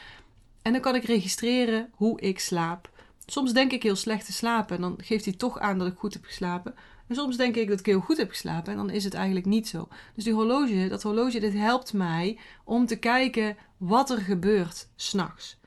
En 0.67 0.73
dan 0.73 0.81
kan 0.81 0.95
ik 0.95 1.05
registreren 1.05 1.91
hoe 1.93 2.21
ik 2.21 2.39
slaap. 2.39 2.91
Soms 3.27 3.53
denk 3.53 3.73
ik 3.73 3.83
heel 3.83 3.97
slecht 3.97 4.27
te 4.27 4.33
slapen 4.33 4.77
en 4.77 4.83
dan 4.83 4.99
geeft 5.03 5.25
hij 5.25 5.35
toch 5.35 5.59
aan 5.59 5.79
dat 5.79 5.89
ik 5.89 5.99
goed 5.99 6.13
heb 6.15 6.25
geslapen. 6.25 6.75
En 7.09 7.15
soms 7.15 7.37
denk 7.37 7.57
ik 7.57 7.69
dat 7.69 7.81
ik 7.81 7.87
heel 7.87 8.01
goed 8.01 8.17
heb 8.17 8.31
geslapen 8.31 8.73
en 8.73 8.79
dan 8.79 8.91
is 8.91 9.05
het 9.05 9.15
eigenlijk 9.15 9.47
niet 9.47 9.69
zo. 9.69 9.89
Dus 10.15 10.25
die 10.25 10.33
horloge, 10.33 10.89
dat 10.89 11.03
horloge, 11.03 11.41
dit 11.41 11.53
helpt 11.53 11.93
mij 11.93 12.39
om 12.65 12.87
te 12.87 12.99
kijken 12.99 13.57
wat 13.77 14.11
er 14.11 14.19
gebeurt 14.19 14.89
s'nachts. 14.97 15.61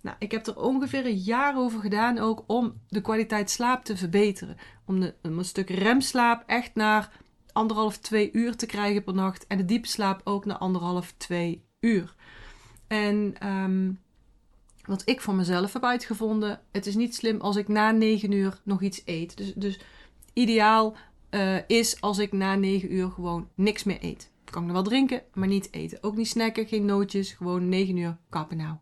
Nou, 0.00 0.16
ik 0.18 0.30
heb 0.30 0.46
er 0.46 0.60
ongeveer 0.60 1.06
een 1.06 1.18
jaar 1.18 1.58
over 1.58 1.80
gedaan 1.80 2.18
ook 2.18 2.44
om 2.46 2.80
de 2.88 3.00
kwaliteit 3.00 3.50
slaap 3.50 3.84
te 3.84 3.96
verbeteren. 3.96 4.56
Om, 4.86 5.10
een 5.22 5.44
stuk 5.44 5.70
remslaap 5.70 6.42
echt 6.46 6.74
naar 6.74 7.12
anderhalf, 7.52 7.98
twee 7.98 8.32
uur 8.32 8.56
te 8.56 8.66
krijgen 8.66 9.04
per 9.04 9.14
nacht. 9.14 9.46
En 9.46 9.56
de 9.56 9.64
diepe 9.64 9.88
slaap 9.88 10.20
ook 10.24 10.44
naar 10.44 10.58
anderhalf, 10.58 11.14
twee 11.16 11.64
uur. 11.80 12.14
En 12.86 13.48
um, 13.48 14.02
wat 14.86 15.02
ik 15.04 15.20
voor 15.20 15.34
mezelf 15.34 15.72
heb 15.72 15.84
uitgevonden, 15.84 16.60
het 16.72 16.86
is 16.86 16.94
niet 16.94 17.14
slim 17.14 17.40
als 17.40 17.56
ik 17.56 17.68
na 17.68 17.90
9 17.90 18.32
uur 18.32 18.60
nog 18.62 18.82
iets 18.82 19.02
eet. 19.04 19.36
Dus, 19.36 19.52
dus 19.54 19.80
ideaal 20.32 20.96
uh, 21.30 21.56
is 21.66 22.00
als 22.00 22.18
ik 22.18 22.32
na 22.32 22.54
9 22.54 22.94
uur 22.94 23.10
gewoon 23.10 23.48
niks 23.54 23.84
meer 23.84 23.98
eet. 24.00 24.30
Kan 24.44 24.60
ik 24.60 24.68
nog 24.68 24.76
wel 24.76 24.86
drinken, 24.90 25.22
maar 25.34 25.48
niet 25.48 25.68
eten. 25.72 25.98
Ook 26.00 26.16
niet 26.16 26.28
snacken, 26.28 26.66
geen 26.66 26.84
nootjes, 26.84 27.32
gewoon 27.32 27.68
9 27.68 27.96
uur 27.96 28.16
kappen 28.28 28.56
nou. 28.56 28.76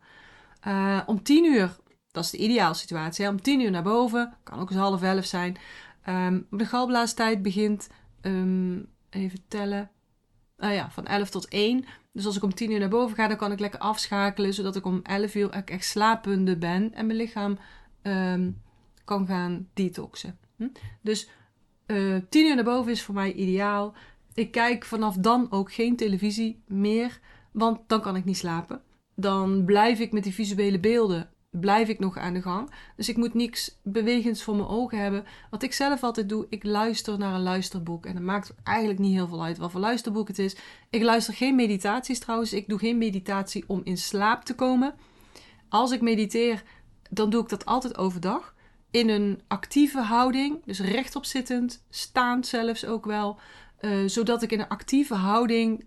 Uh, 0.66 1.00
om 1.06 1.22
10 1.22 1.44
uur, 1.44 1.76
dat 2.10 2.24
is 2.24 2.30
de 2.30 2.38
ideale 2.38 2.74
situatie. 2.74 3.28
Om 3.28 3.42
10 3.42 3.60
uur 3.60 3.70
naar 3.70 3.82
boven, 3.82 4.36
kan 4.42 4.58
ook 4.60 4.70
eens 4.70 4.78
half 4.78 5.02
elf 5.02 5.24
zijn. 5.24 5.56
Um, 6.08 6.46
de 6.50 6.66
galblaastijd 6.66 7.42
begint, 7.42 7.88
um, 8.22 8.86
even 9.10 9.38
tellen, 9.48 9.90
uh, 10.58 10.74
ja, 10.74 10.90
van 10.90 11.06
11 11.06 11.30
tot 11.30 11.48
1. 11.48 11.84
Dus 12.12 12.26
als 12.26 12.36
ik 12.36 12.42
om 12.42 12.54
10 12.54 12.70
uur 12.70 12.78
naar 12.78 12.88
boven 12.88 13.16
ga, 13.16 13.28
dan 13.28 13.36
kan 13.36 13.52
ik 13.52 13.60
lekker 13.60 13.80
afschakelen, 13.80 14.54
zodat 14.54 14.76
ik 14.76 14.84
om 14.84 15.00
11 15.02 15.34
uur 15.34 15.50
echt 15.50 15.84
slapende 15.84 16.56
ben 16.56 16.94
en 16.94 17.06
mijn 17.06 17.18
lichaam 17.18 17.58
um, 18.02 18.60
kan 19.04 19.26
gaan 19.26 19.68
detoxen. 19.74 20.38
Hm? 20.56 20.68
Dus 21.00 21.28
uh, 21.86 22.16
eh, 22.16 22.22
10 22.28 22.46
uur 22.46 22.54
naar 22.54 22.64
boven 22.64 22.92
is 22.92 23.02
voor 23.02 23.14
mij 23.14 23.32
ideaal. 23.32 23.94
Ik 24.34 24.50
kijk 24.50 24.84
vanaf 24.84 25.16
dan 25.16 25.46
ook 25.50 25.72
geen 25.72 25.96
televisie 25.96 26.62
meer, 26.66 27.20
want 27.52 27.80
dan 27.86 28.00
kan 28.00 28.16
ik 28.16 28.24
niet 28.24 28.36
slapen. 28.36 28.82
Dan 29.14 29.64
blijf 29.64 29.98
ik 29.98 30.12
met 30.12 30.22
die 30.22 30.34
visuele 30.34 30.80
beelden 30.80 31.30
blijf 31.60 31.88
ik 31.88 31.98
nog 31.98 32.18
aan 32.18 32.34
de 32.34 32.42
gang. 32.42 32.70
Dus 32.96 33.08
ik 33.08 33.16
moet 33.16 33.34
niks 33.34 33.78
bewegends 33.82 34.42
voor 34.42 34.56
mijn 34.56 34.68
ogen 34.68 34.98
hebben. 34.98 35.24
Wat 35.50 35.62
ik 35.62 35.72
zelf 35.72 36.02
altijd 36.02 36.28
doe, 36.28 36.46
ik 36.48 36.64
luister 36.64 37.18
naar 37.18 37.34
een 37.34 37.42
luisterboek. 37.42 38.06
En 38.06 38.14
dat 38.14 38.22
maakt 38.22 38.54
eigenlijk 38.62 38.98
niet 38.98 39.12
heel 39.12 39.28
veel 39.28 39.44
uit 39.44 39.58
wat 39.58 39.70
voor 39.70 39.80
luisterboek 39.80 40.28
het 40.28 40.38
is. 40.38 40.56
Ik 40.90 41.02
luister 41.02 41.34
geen 41.34 41.54
meditaties 41.54 42.18
trouwens. 42.18 42.52
Ik 42.52 42.68
doe 42.68 42.78
geen 42.78 42.98
meditatie 42.98 43.64
om 43.66 43.80
in 43.84 43.96
slaap 43.96 44.44
te 44.44 44.54
komen. 44.54 44.94
Als 45.68 45.90
ik 45.90 46.00
mediteer, 46.00 46.62
dan 47.10 47.30
doe 47.30 47.42
ik 47.42 47.48
dat 47.48 47.64
altijd 47.64 47.98
overdag. 47.98 48.54
In 48.90 49.08
een 49.08 49.40
actieve 49.48 50.00
houding, 50.00 50.64
dus 50.64 50.80
rechtop 50.80 51.24
zittend, 51.24 51.84
staand 51.90 52.46
zelfs 52.46 52.86
ook 52.86 53.04
wel. 53.04 53.38
Uh, 53.80 54.08
zodat 54.08 54.42
ik 54.42 54.52
in 54.52 54.60
een 54.60 54.68
actieve 54.68 55.14
houding 55.14 55.84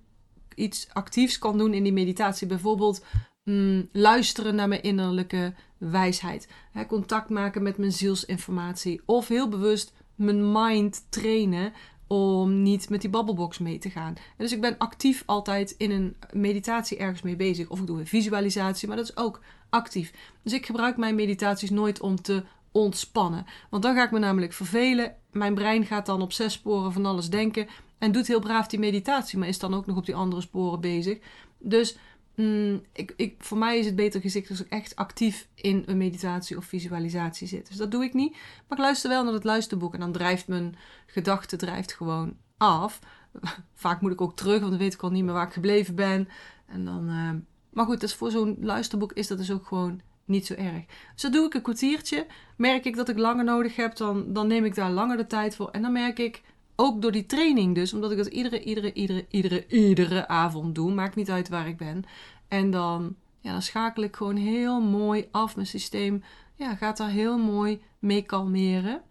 iets 0.55 0.88
actiefs 0.93 1.38
kan 1.38 1.57
doen 1.57 1.74
in 1.74 1.84
die 1.84 1.93
meditatie. 1.93 2.48
Bijvoorbeeld 2.48 3.03
mm, 3.45 3.89
luisteren 3.91 4.55
naar 4.55 4.67
mijn 4.67 4.83
innerlijke 4.83 5.53
wijsheid. 5.77 6.47
Hè, 6.71 6.85
contact 6.85 7.29
maken 7.29 7.63
met 7.63 7.77
mijn 7.77 7.91
zielsinformatie. 7.91 9.01
Of 9.05 9.27
heel 9.27 9.49
bewust 9.49 9.93
mijn 10.15 10.51
mind 10.51 11.05
trainen 11.09 11.73
om 12.07 12.61
niet 12.61 12.89
met 12.89 13.01
die 13.01 13.09
babbelbox 13.09 13.57
mee 13.57 13.77
te 13.77 13.89
gaan. 13.89 14.13
Dus 14.37 14.51
ik 14.51 14.61
ben 14.61 14.77
actief 14.77 15.23
altijd 15.25 15.75
in 15.77 15.91
een 15.91 16.15
meditatie 16.31 16.97
ergens 16.97 17.21
mee 17.21 17.35
bezig. 17.35 17.69
Of 17.69 17.79
ik 17.79 17.87
doe 17.87 17.99
een 17.99 18.07
visualisatie, 18.07 18.87
maar 18.87 18.97
dat 18.97 19.09
is 19.09 19.17
ook 19.17 19.41
actief. 19.69 20.13
Dus 20.41 20.53
ik 20.53 20.65
gebruik 20.65 20.97
mijn 20.97 21.15
meditaties 21.15 21.69
nooit 21.69 21.99
om 21.99 22.21
te 22.21 22.43
ontspannen. 22.71 23.45
Want 23.69 23.83
dan 23.83 23.95
ga 23.95 24.03
ik 24.03 24.11
me 24.11 24.19
namelijk 24.19 24.53
vervelen. 24.53 25.15
Mijn 25.31 25.53
brein 25.53 25.85
gaat 25.85 26.05
dan 26.05 26.21
op 26.21 26.31
zes 26.31 26.53
sporen 26.53 26.93
van 26.93 27.05
alles 27.05 27.29
denken. 27.29 27.67
En 27.97 28.11
doet 28.11 28.27
heel 28.27 28.39
braaf 28.39 28.67
die 28.67 28.79
meditatie, 28.79 29.37
maar 29.37 29.47
is 29.47 29.59
dan 29.59 29.73
ook 29.73 29.85
nog 29.85 29.97
op 29.97 30.05
die 30.05 30.15
andere 30.15 30.41
sporen 30.41 30.79
bezig. 30.79 31.17
Dus 31.59 31.97
Mm, 32.36 32.82
ik, 32.94 33.13
ik, 33.15 33.36
voor 33.38 33.58
mij 33.58 33.80
is 33.80 33.86
het 33.86 33.96
beter 33.96 34.22
gezicht 34.22 34.50
als 34.50 34.62
ik 34.62 34.70
echt 34.70 34.96
actief 34.96 35.48
in 35.56 35.84
een 35.86 35.98
meditatie 35.98 36.58
of 36.58 36.65
visualisatie 36.65 37.48
zit. 37.48 37.68
Dus 37.68 37.77
dat 37.77 37.92
doe 37.92 38.04
ik 38.04 38.13
niet. 38.13 38.32
Maar 38.32 38.77
ik 38.77 38.84
luister 38.84 39.10
wel 39.10 39.24
naar 39.24 39.34
het 39.34 39.44
luisterboek 39.44 39.94
en 39.94 40.00
dan 40.00 40.12
drijft 40.12 40.48
mijn 40.48 40.75
gedachte 41.06 41.58
drijft 41.58 41.94
gewoon 41.94 42.38
af. 42.58 43.00
Vaak 43.74 44.01
moet 44.01 44.12
ik 44.12 44.22
ook 44.22 44.36
terug, 44.36 44.60
want 44.60 44.72
dan 44.72 44.80
weet 44.80 44.94
ik 44.94 45.01
al 45.01 45.12
niet 45.12 45.24
meer 45.24 45.34
waar 45.34 45.48
ik 45.48 45.54
gebleven 45.54 45.96
ben. 45.96 46.27
En 46.65 46.86
dan, 46.86 47.10
uh... 47.10 47.32
Maar 47.70 47.86
goed, 47.86 48.00
dus 48.00 48.13
voor 48.15 48.32
zo'n 48.32 48.58
luisterboek 48.62 49.13
is 49.13 49.27
dat 49.27 49.38
dus 49.38 49.51
ook 49.51 49.65
gewoon 49.65 50.01
niet 50.25 50.46
zo 50.46 50.54
erg. 50.54 50.86
Dus 51.13 51.22
dat 51.22 51.34
doe 51.34 51.46
ik 51.46 51.54
een 51.54 51.62
kwartiertje. 51.62 52.25
Merk 52.58 52.86
ik 52.86 52.96
dat 52.96 53.10
ik 53.10 53.18
langer 53.18 53.44
nodig 53.44 53.75
heb, 53.75 53.96
dan, 53.96 54.34
dan 54.34 54.48
neem 54.48 54.65
ik 54.65 54.75
daar 54.75 54.92
langer 54.92 55.18
de 55.18 55.27
tijd 55.27 55.56
voor. 55.56 55.70
En 55.70 55.82
dan 55.82 55.92
merk 55.92 56.20
ik 56.20 56.42
ook 56.75 57.01
door 57.01 57.12
die 57.12 57.25
training 57.25 57.75
dus, 57.75 57.94
omdat 57.94 58.12
ik 58.12 58.17
dat 58.17 58.27
iedere, 58.27 58.63
iedere, 58.63 58.94
iedere, 58.94 59.25
iedere, 59.29 59.67
iedere 59.67 60.27
avond 60.27 60.75
doe. 60.75 60.94
Maakt 60.94 61.15
niet 61.15 61.32
uit 61.32 61.50
waar 61.50 61.67
ik 61.67 61.77
ben. 61.77 62.03
En 62.48 62.72
dan, 62.72 63.15
ja, 63.39 63.51
dan 63.51 63.62
schakel 63.62 64.03
ik 64.03 64.15
gewoon 64.15 64.36
heel 64.36 64.82
mooi 64.82 65.27
af. 65.32 65.55
Mijn 65.55 65.67
systeem 65.67 66.24
ja, 66.55 66.75
gaat 66.75 66.98
daar 66.98 67.10
heel 67.10 67.38
mooi 67.38 67.82
mee 68.00 68.22
kalmeren. 68.22 69.01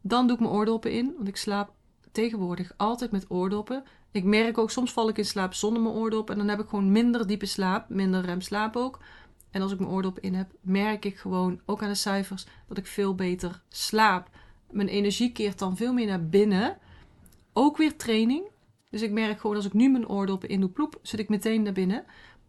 Dan 0.00 0.26
doe 0.26 0.36
ik 0.36 0.42
mijn 0.42 0.54
oordoppen 0.54 0.92
in, 0.92 1.12
want 1.16 1.28
ik 1.28 1.36
slaap 1.36 1.72
tegenwoordig 2.12 2.72
altijd 2.76 3.10
met 3.10 3.30
oordoppen. 3.30 3.84
Ik 4.10 4.24
merk 4.24 4.58
ook, 4.58 4.70
soms 4.70 4.92
val 4.92 5.08
ik 5.08 5.18
in 5.18 5.24
slaap 5.24 5.54
zonder 5.54 5.82
mijn 5.82 5.94
oordop. 5.94 6.30
En 6.30 6.36
dan 6.38 6.48
heb 6.48 6.60
ik 6.60 6.68
gewoon 6.68 6.92
minder 6.92 7.26
diepe 7.26 7.46
slaap, 7.46 7.88
minder 7.88 8.24
remslaap 8.24 8.76
ook. 8.76 8.98
En 9.50 9.62
als 9.62 9.72
ik 9.72 9.78
mijn 9.78 9.90
oordop 9.90 10.18
in 10.18 10.34
heb, 10.34 10.50
merk 10.60 11.04
ik 11.04 11.18
gewoon, 11.18 11.60
ook 11.66 11.82
aan 11.82 11.88
de 11.88 11.94
cijfers, 11.94 12.46
dat 12.68 12.78
ik 12.78 12.86
veel 12.86 13.14
beter 13.14 13.62
slaap 13.68 14.28
mijn 14.70 14.88
energie 14.88 15.32
keert 15.32 15.58
dan 15.58 15.76
veel 15.76 15.92
meer 15.92 16.06
naar 16.06 16.28
binnen. 16.28 16.78
Ook 17.52 17.76
weer 17.76 17.96
training. 17.96 18.44
Dus 18.90 19.02
ik 19.02 19.10
merk 19.10 19.40
gewoon 19.40 19.56
als 19.56 19.64
ik 19.64 19.72
nu 19.72 19.90
mijn 19.90 20.08
oordoppen 20.08 20.48
in 20.48 20.60
doe, 20.60 20.70
ploep, 20.70 20.98
zit 21.02 21.20
ik 21.20 21.28
meteen 21.28 21.62
naar 21.62 21.72
binnen. 21.72 22.04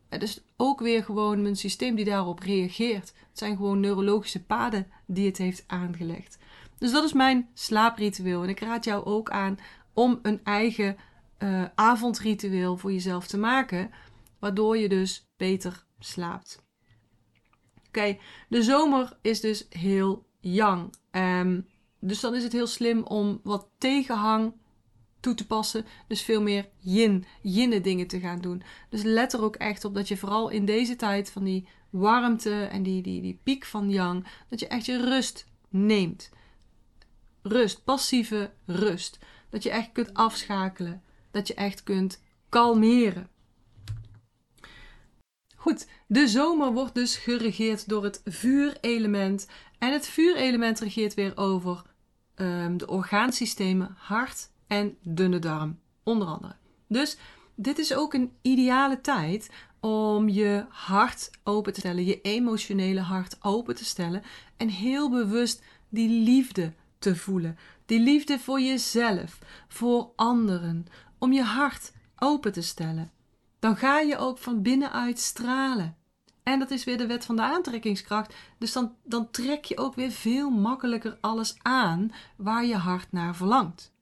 Het 0.10 0.22
is 0.22 0.42
ook 0.58 0.80
weer 0.80 1.04
gewoon 1.04 1.42
mijn 1.42 1.56
systeem 1.56 1.96
die 1.96 2.06
daarop 2.06 2.40
reageert. 2.40 3.14
Het 3.30 3.38
zijn 3.38 3.56
gewoon 3.56 3.80
neurologische 3.80 4.44
paden 4.44 4.88
die 5.06 5.26
het 5.26 5.38
heeft 5.38 5.64
aangelegd. 5.68 6.38
Dus 6.78 6.92
dat 6.92 7.04
is 7.04 7.14
mijn 7.14 7.50
slaapritueel. 7.54 8.44
En 8.44 8.50
ik 8.50 8.60
raad 8.60 8.84
jou 8.84 9.06
ook 9.06 9.30
aan 9.30 9.58
om 9.94 10.20
een 10.22 10.44
eigen 10.44 10.98
uh, 11.40 11.66
avondritueel 11.76 12.78
voor 12.78 12.92
jezelf 12.92 13.28
te 13.28 13.38
maken, 13.38 13.92
waardoor 14.40 14.78
je 14.78 14.90
dus 14.90 15.30
beter 15.38 15.86
slaapt. 16.00 16.64
Oké, 17.88 18.18
de 18.50 18.64
zomer 18.64 19.18
is 19.22 19.40
dus 19.40 19.66
heel 19.70 20.26
yang. 20.40 20.94
Um, 21.12 21.68
dus 22.00 22.20
dan 22.20 22.36
is 22.36 22.44
het 22.44 22.52
heel 22.52 22.68
slim 22.68 23.04
om 23.04 23.40
wat 23.44 23.70
tegenhang 23.78 24.54
toe 25.20 25.34
te 25.34 25.48
passen. 25.48 25.86
Dus 26.08 26.22
veel 26.22 26.42
meer 26.42 26.70
yin, 26.78 27.26
yinne 27.42 27.82
dingen 27.82 28.08
te 28.08 28.20
gaan 28.20 28.42
doen. 28.42 28.64
Dus 28.90 29.04
let 29.04 29.34
er 29.34 29.44
ook 29.44 29.56
echt 29.56 29.86
op 29.86 29.94
dat 29.94 30.08
je 30.08 30.18
vooral 30.18 30.50
in 30.50 30.66
deze 30.66 30.96
tijd 30.96 31.32
van 31.32 31.44
die 31.44 31.68
warmte 31.90 32.64
en 32.64 32.84
die, 32.84 33.02
die, 33.02 33.22
die 33.22 33.40
piek 33.44 33.66
van 33.66 33.90
yang, 33.90 34.28
dat 34.50 34.60
je 34.60 34.68
echt 34.68 34.86
je 34.86 34.98
rust 34.98 35.46
neemt. 35.70 36.30
Rust, 37.42 37.84
passieve 37.84 38.52
rust. 38.66 39.20
Dat 39.50 39.64
je 39.64 39.70
echt 39.70 39.92
kunt 39.92 40.14
afschakelen. 40.14 41.04
Dat 41.32 41.48
je 41.48 41.54
echt 41.54 41.84
kunt 41.84 42.22
kalmeren. 42.50 43.30
Goed, 45.56 45.88
de 46.08 46.28
zomer 46.28 46.74
wordt 46.74 46.96
dus 46.96 47.16
geregeerd 47.16 47.90
door 47.90 48.04
het 48.04 48.22
vuurelement. 48.26 49.48
En 49.80 49.94
het 49.94 50.08
vuurelement 50.08 50.80
regeert 50.80 51.14
weer 51.14 51.38
over 51.38 51.82
um, 52.42 52.78
de 52.78 52.88
orgaansystemen 52.88 53.96
hart 53.98 54.50
en 54.68 54.98
dunne 55.02 55.40
darm, 55.40 55.80
onder 56.04 56.28
andere. 56.28 56.56
Dus 56.88 57.18
dit 57.56 57.78
is 57.78 57.94
ook 57.94 58.14
een 58.14 58.32
ideale 58.42 59.02
tijd 59.02 59.50
om 59.80 60.30
je 60.30 60.66
hart 60.70 61.32
open 61.44 61.74
te 61.74 61.80
stellen, 61.80 62.06
je 62.06 62.22
emotionele 62.22 63.02
hart 63.02 63.38
open 63.42 63.76
te 63.76 63.86
stellen 63.86 64.24
en 64.58 64.70
heel 64.70 65.10
bewust 65.10 65.64
die 65.90 66.10
liefde 66.24 66.74
te 67.00 67.16
voelen. 67.16 67.58
Die 67.86 68.00
liefde 68.00 68.40
voor 68.40 68.62
jezelf, 68.62 69.40
voor 69.68 70.12
anderen, 70.16 70.86
om 71.18 71.34
je 71.34 71.44
hart 71.44 71.92
open 72.18 72.52
te 72.52 72.62
stellen. 72.62 73.12
Dan 73.60 73.78
ga 73.78 74.00
je 74.00 74.18
ook 74.18 74.38
van 74.38 74.62
binnenuit 74.62 75.20
stralen. 75.20 75.98
En 76.50 76.60
dat 76.60 76.72
is 76.72 76.84
weer 76.84 76.98
de 76.98 77.08
wet 77.08 77.26
van 77.26 77.36
de 77.36 77.42
aantrekkingskracht. 77.42 78.36
Dus 78.58 78.74
dan, 78.74 78.96
dan 79.04 79.32
trek 79.32 79.66
je 79.66 79.78
ook 79.78 79.96
weer 79.96 80.12
veel 80.12 80.50
makkelijker 80.50 81.18
alles 81.22 81.56
aan 81.62 82.12
waar 82.36 82.66
je 82.66 82.76
hart 82.76 83.12
naar 83.12 83.36
verlangt. 83.36 83.94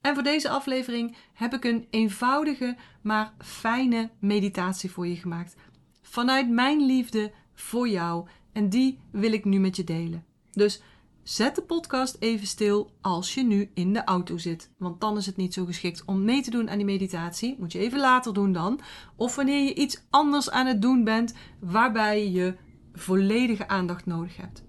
En 0.00 0.14
voor 0.14 0.22
deze 0.22 0.48
aflevering 0.48 1.16
heb 1.32 1.54
ik 1.54 1.64
een 1.64 1.86
eenvoudige, 1.90 2.76
maar 3.02 3.32
fijne 3.38 4.10
meditatie 4.18 4.90
voor 4.90 5.06
je 5.06 5.16
gemaakt. 5.16 5.56
Vanuit 6.02 6.50
mijn 6.50 6.86
liefde 6.86 7.32
voor 7.54 7.88
jou. 7.88 8.28
En 8.52 8.68
die 8.68 8.98
wil 9.10 9.32
ik 9.32 9.44
nu 9.44 9.58
met 9.58 9.76
je 9.76 9.84
delen. 9.84 10.24
Dus 10.52 10.82
Zet 11.24 11.54
de 11.54 11.62
podcast 11.62 12.16
even 12.18 12.46
stil 12.46 12.90
als 13.00 13.34
je 13.34 13.44
nu 13.44 13.70
in 13.74 13.92
de 13.92 14.04
auto 14.04 14.38
zit, 14.38 14.70
want 14.78 15.00
dan 15.00 15.16
is 15.16 15.26
het 15.26 15.36
niet 15.36 15.54
zo 15.54 15.64
geschikt 15.64 16.04
om 16.04 16.24
mee 16.24 16.42
te 16.42 16.50
doen 16.50 16.70
aan 16.70 16.76
die 16.76 16.86
meditatie. 16.86 17.56
Moet 17.58 17.72
je 17.72 17.78
even 17.78 18.00
later 18.00 18.34
doen 18.34 18.52
dan. 18.52 18.80
Of 19.16 19.36
wanneer 19.36 19.64
je 19.64 19.74
iets 19.74 20.02
anders 20.10 20.50
aan 20.50 20.66
het 20.66 20.82
doen 20.82 21.04
bent 21.04 21.34
waarbij 21.58 22.30
je 22.30 22.54
volledige 22.92 23.68
aandacht 23.68 24.06
nodig 24.06 24.36
hebt. 24.36 24.64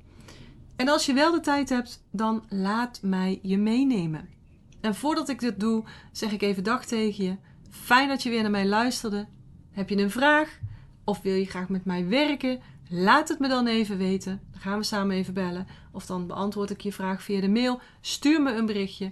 En 0.76 0.88
als 0.88 1.06
je 1.06 1.14
wel 1.14 1.32
de 1.32 1.40
tijd 1.40 1.70
hebt, 1.70 2.04
dan 2.12 2.44
laat 2.50 3.00
mij 3.02 3.40
je 3.42 3.58
meenemen. 3.58 4.30
En 4.82 4.96
voordat 4.96 5.30
ik 5.30 5.40
dit 5.40 5.60
doe, 5.60 5.84
zeg 6.12 6.32
ik 6.32 6.42
even 6.42 6.64
dag 6.64 6.86
tegen 6.86 7.26
je. 7.26 7.38
Fijn 7.70 8.08
dat 8.08 8.24
je 8.24 8.30
weer 8.30 8.42
naar 8.42 8.52
mij 8.52 8.68
luisterde. 8.68 9.28
Heb 9.72 9.90
je 9.90 9.98
een 9.98 10.12
vraag? 10.12 10.60
Of 11.04 11.22
wil 11.22 11.36
je 11.36 11.46
graag 11.46 11.70
met 11.70 11.86
mij 11.86 12.08
werken? 12.08 12.60
Laat 12.90 13.30
het 13.30 13.40
me 13.40 13.48
dan 13.48 13.68
even 13.68 13.98
weten. 13.98 14.42
Dan 14.52 14.62
gaan 14.62 14.78
we 14.78 14.84
samen 14.84 15.16
even 15.16 15.34
bellen. 15.34 15.68
Of 15.92 16.06
dan 16.06 16.28
beantwoord 16.28 16.70
ik 16.70 16.82
je 16.82 16.92
vraag 16.92 17.24
via 17.24 17.42
de 17.42 17.50
mail. 17.50 17.80
Stuur 18.02 18.42
me 18.42 18.54
een 18.54 18.66
berichtje. 18.66 19.12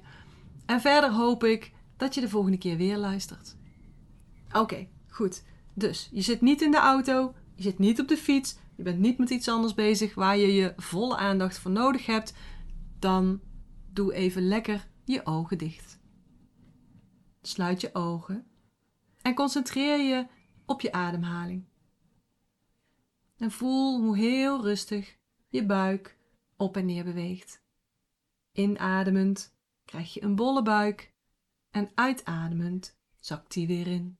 En 0.65 0.81
verder 0.81 1.11
hoop 1.11 1.43
ik 1.43 1.71
dat 1.97 2.15
je 2.15 2.21
de 2.21 2.29
volgende 2.29 2.57
keer 2.57 2.77
weer 2.77 2.97
luistert. 2.97 3.55
Oké, 4.51 4.87
goed. 5.07 5.43
Dus 5.73 6.09
je 6.11 6.21
zit 6.21 6.41
niet 6.41 6.61
in 6.61 6.71
de 6.71 6.77
auto. 6.77 7.33
Je 7.55 7.63
zit 7.63 7.79
niet 7.79 7.99
op 7.99 8.07
de 8.07 8.17
fiets. 8.17 8.57
Je 8.75 8.83
bent 8.83 8.99
niet 8.99 9.17
met 9.17 9.29
iets 9.29 9.49
anders 9.49 9.73
bezig 9.73 10.15
waar 10.15 10.37
je 10.37 10.53
je 10.53 10.73
volle 10.77 11.17
aandacht 11.17 11.57
voor 11.57 11.71
nodig 11.71 12.05
hebt. 12.05 12.33
Dan 12.99 13.41
doe 13.91 14.13
even 14.13 14.47
lekker 14.47 14.87
je 15.05 15.25
ogen 15.25 15.57
dicht. 15.57 15.99
Sluit 17.41 17.81
je 17.81 17.89
ogen 17.93 18.45
en 19.21 19.35
concentreer 19.35 19.99
je 19.99 20.25
op 20.65 20.81
je 20.81 20.91
ademhaling. 20.91 21.65
En 23.37 23.51
voel 23.51 24.01
hoe 24.01 24.17
heel 24.17 24.61
rustig 24.61 25.17
je 25.47 25.65
buik 25.65 26.17
op 26.57 26.77
en 26.77 26.85
neer 26.85 27.03
beweegt. 27.03 27.63
Inademend 28.51 29.55
krijg 29.85 30.13
je 30.13 30.23
een 30.23 30.35
bolle 30.35 30.61
buik 30.61 31.13
en 31.69 31.91
uitademend 31.95 32.97
zakt 33.19 33.53
die 33.53 33.67
weer 33.67 33.87
in. 33.87 34.17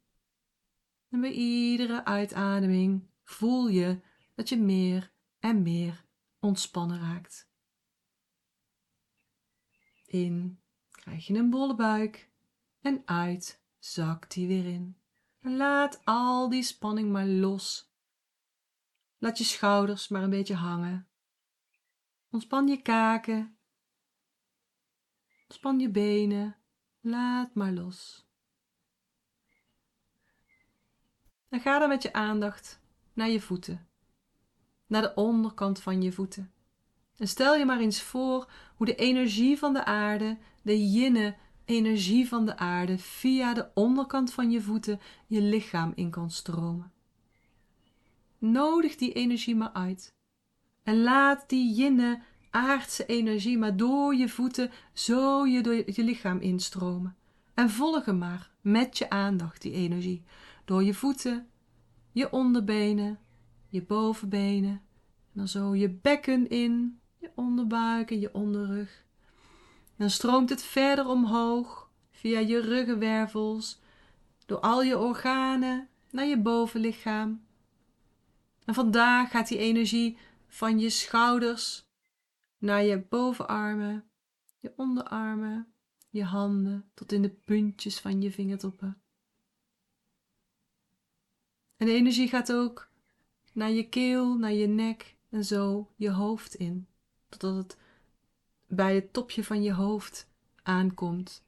En 1.10 1.21
bij 1.21 1.32
iedere 1.32 2.06
uitademing 2.06 3.08
voel 3.23 3.67
je 3.67 4.02
dat 4.36 4.49
je 4.49 4.58
meer 4.58 5.12
en 5.39 5.62
meer 5.62 6.06
ontspannen 6.39 6.99
raakt. 6.99 7.52
In 10.06 10.60
krijg 10.89 11.28
je 11.28 11.34
een 11.34 11.49
bolle 11.49 11.76
buik 11.76 12.32
en 12.82 13.02
uit 13.06 13.63
zakt 13.80 14.34
die 14.34 14.47
weer 14.47 14.65
in. 14.65 14.97
En 15.39 15.58
laat 15.58 16.02
al 16.04 16.49
die 16.49 16.63
spanning 16.63 17.12
maar 17.12 17.26
los 17.26 17.92
Laat 19.23 19.38
je 19.38 19.43
schouders 19.43 20.07
maar 20.07 20.23
een 20.23 20.29
beetje 20.29 20.55
hangen. 20.55 21.07
Ontspan 22.29 22.67
je 22.67 22.81
kaken. 22.81 23.57
Ontspan 25.41 25.79
je 25.79 25.89
benen. 25.89 26.55
Laat 26.99 27.55
maar 27.55 27.71
los. 27.71 28.27
En 31.49 31.59
ga 31.59 31.79
dan 31.79 31.89
met 31.89 32.03
je 32.03 32.13
aandacht 32.13 32.79
naar 33.13 33.29
je 33.29 33.41
voeten. 33.41 33.88
Naar 34.88 35.01
de 35.01 35.13
onderkant 35.15 35.81
van 35.81 36.01
je 36.01 36.12
voeten. 36.12 36.53
En 37.17 37.27
stel 37.27 37.55
je 37.55 37.65
maar 37.65 37.79
eens 37.79 38.01
voor 38.01 38.51
hoe 38.75 38.86
de 38.86 38.95
energie 38.95 39.57
van 39.57 39.73
de 39.73 39.86
aarde, 39.86 40.38
de 40.62 40.91
yinne 40.91 41.36
energie 41.65 42.27
van 42.27 42.45
de 42.45 42.57
aarde, 42.57 42.97
via 42.97 43.53
de 43.53 43.71
onderkant 43.73 44.33
van 44.33 44.51
je 44.51 44.62
voeten 44.62 44.99
je 45.27 45.41
lichaam 45.41 45.91
in 45.95 46.09
kan 46.09 46.31
stromen. 46.31 46.92
Nodig 48.43 48.95
die 48.95 49.13
energie 49.13 49.56
maar 49.56 49.71
uit. 49.73 50.13
En 50.84 51.03
laat 51.03 51.49
die 51.49 51.73
jinne 51.73 52.21
aardse 52.49 53.06
energie 53.06 53.58
maar 53.58 53.77
door 53.77 54.15
je 54.15 54.29
voeten 54.29 54.71
zo 54.93 55.45
je, 55.45 55.62
door 55.62 55.73
je 55.73 56.03
lichaam 56.03 56.39
instromen. 56.39 57.15
En 57.53 57.69
volg 57.69 58.06
hem 58.06 58.17
maar 58.17 58.51
met 58.62 58.97
je 58.97 59.10
aandacht, 59.10 59.62
die 59.62 59.71
energie. 59.71 60.23
Door 60.65 60.84
je 60.84 60.93
voeten, 60.93 61.47
je 62.12 62.32
onderbenen, 62.32 63.19
je 63.69 63.82
bovenbenen. 63.82 64.71
En 64.71 65.34
dan 65.34 65.47
zo 65.47 65.75
je 65.75 65.89
bekken 65.89 66.49
in, 66.49 66.99
je 67.17 67.32
onderbuik 67.36 68.12
en 68.12 68.19
je 68.19 68.34
onderrug. 68.34 69.06
Dan 69.97 70.10
stroomt 70.10 70.49
het 70.49 70.63
verder 70.63 71.08
omhoog 71.08 71.89
via 72.12 72.39
je 72.39 72.62
ruggenwervels, 72.62 73.79
door 74.45 74.60
al 74.60 74.82
je 74.82 74.99
organen 74.99 75.88
naar 76.12 76.25
je 76.25 76.38
bovenlichaam 76.38 77.41
en 78.65 78.73
vandaag 78.73 79.30
gaat 79.30 79.47
die 79.47 79.58
energie 79.58 80.17
van 80.47 80.80
je 80.80 80.89
schouders 80.89 81.86
naar 82.58 82.84
je 82.84 82.99
bovenarmen, 83.10 84.04
je 84.60 84.73
onderarmen, 84.76 85.73
je 86.10 86.23
handen 86.23 86.89
tot 86.93 87.12
in 87.12 87.21
de 87.21 87.30
puntjes 87.30 87.99
van 87.99 88.21
je 88.21 88.32
vingertoppen. 88.32 89.02
En 91.78 91.86
de 91.86 91.93
energie 91.93 92.28
gaat 92.28 92.54
ook 92.54 92.89
naar 93.54 93.71
je 93.71 93.89
keel, 93.89 94.38
naar 94.38 94.54
je 94.54 94.67
nek 94.67 95.15
en 95.30 95.45
zo 95.45 95.91
je 95.95 96.10
hoofd 96.10 96.56
in, 96.56 96.88
totdat 97.30 97.56
het 97.56 97.78
bij 98.67 98.95
het 98.95 99.13
topje 99.13 99.43
van 99.43 99.63
je 99.63 99.73
hoofd 99.73 100.30
aankomt. 100.63 101.43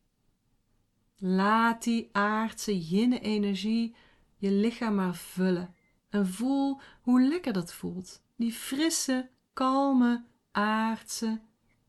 Laat 1.17 1.84
die 1.84 2.10
aardse 2.12 2.80
jinne 2.80 3.19
energie 3.19 3.95
je 4.38 4.51
lichaam 4.51 4.95
maar 4.95 5.15
vullen. 5.15 5.75
En 6.15 6.28
voel 6.28 6.82
hoe 7.01 7.21
lekker 7.21 7.54
dat 7.54 7.73
voelt. 7.73 8.21
Die 8.36 8.54
frisse, 8.54 9.30
kalme, 9.54 10.23
aardse, 10.51 11.41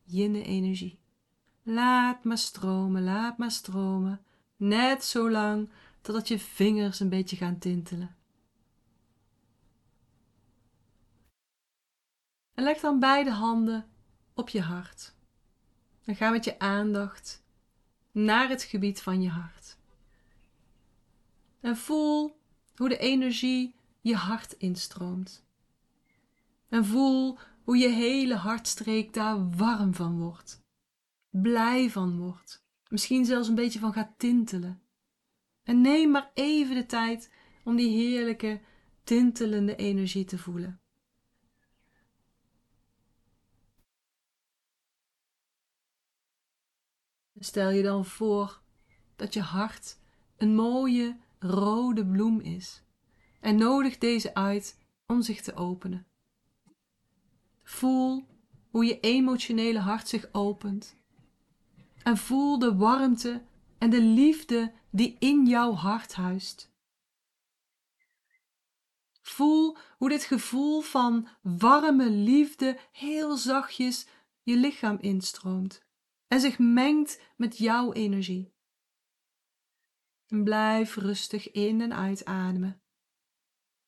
jinne 0.03 0.43
energie. 0.43 0.99
Laat 1.63 2.23
maar 2.23 2.37
stromen, 2.37 3.03
laat 3.03 3.37
maar 3.37 3.51
stromen. 3.51 4.21
Net 4.55 5.03
zo 5.03 5.29
lang 5.31 5.69
totdat 6.01 6.27
je 6.27 6.39
vingers 6.39 6.99
een 6.99 7.09
beetje 7.09 7.35
gaan 7.35 7.57
tintelen. 7.57 8.15
En 12.53 12.63
leg 12.63 12.79
dan 12.79 12.99
beide 12.99 13.31
handen 13.31 13.89
op 14.33 14.49
je 14.49 14.61
hart. 14.61 15.15
En 16.05 16.15
ga 16.15 16.29
met 16.29 16.45
je 16.45 16.59
aandacht 16.59 17.43
naar 18.11 18.49
het 18.49 18.63
gebied 18.63 19.01
van 19.01 19.21
je 19.21 19.29
hart. 19.29 19.77
En 21.59 21.77
voel 21.77 22.39
hoe 22.75 22.89
de 22.89 22.97
energie 22.97 23.76
je 24.07 24.15
hart 24.15 24.53
instroomt. 24.53 25.45
En 26.69 26.85
voel 26.85 27.37
hoe 27.63 27.77
je 27.77 27.89
hele 27.89 28.35
hartstreek 28.35 29.13
daar 29.13 29.49
warm 29.49 29.93
van 29.93 30.19
wordt, 30.19 30.63
blij 31.29 31.89
van 31.89 32.17
wordt, 32.17 32.65
misschien 32.89 33.25
zelfs 33.25 33.47
een 33.47 33.55
beetje 33.55 33.79
van 33.79 33.93
gaat 33.93 34.13
tintelen. 34.17 34.81
En 35.63 35.81
neem 35.81 36.11
maar 36.11 36.31
even 36.33 36.75
de 36.75 36.85
tijd 36.85 37.31
om 37.63 37.75
die 37.75 37.89
heerlijke, 37.89 38.61
tintelende 39.03 39.75
energie 39.75 40.25
te 40.25 40.37
voelen. 40.37 40.81
Stel 47.39 47.69
je 47.69 47.83
dan 47.83 48.05
voor 48.05 48.61
dat 49.15 49.33
je 49.33 49.41
hart 49.41 49.99
een 50.37 50.55
mooie 50.55 51.17
rode 51.39 52.05
bloem 52.05 52.39
is 52.39 52.85
en 53.39 53.55
nodig 53.55 53.97
deze 53.97 54.33
uit 54.33 54.77
om 55.05 55.21
zich 55.21 55.41
te 55.41 55.55
openen. 55.55 56.07
Voel 57.63 58.25
hoe 58.69 58.85
je 58.85 58.99
emotionele 58.99 59.79
hart 59.79 60.07
zich 60.07 60.29
opent 60.31 60.95
en 62.03 62.17
voel 62.17 62.59
de 62.59 62.75
warmte 62.75 63.43
en 63.77 63.89
de 63.89 64.01
liefde 64.01 64.73
die 64.91 65.15
in 65.19 65.45
jouw 65.45 65.73
hart 65.73 66.13
huist. 66.13 66.71
Voel 69.21 69.77
hoe 69.97 70.09
dit 70.09 70.23
gevoel 70.23 70.81
van 70.81 71.27
warme 71.41 72.09
liefde 72.09 72.79
heel 72.91 73.37
zachtjes 73.37 74.07
je 74.43 74.55
lichaam 74.55 74.97
instroomt 74.99 75.85
en 76.27 76.39
zich 76.39 76.59
mengt 76.59 77.21
met 77.35 77.57
jouw 77.57 77.93
energie. 77.93 78.53
En 80.27 80.43
blijf 80.43 80.95
rustig 80.95 81.51
in 81.51 81.81
en 81.81 81.93
uitademen. 81.93 82.81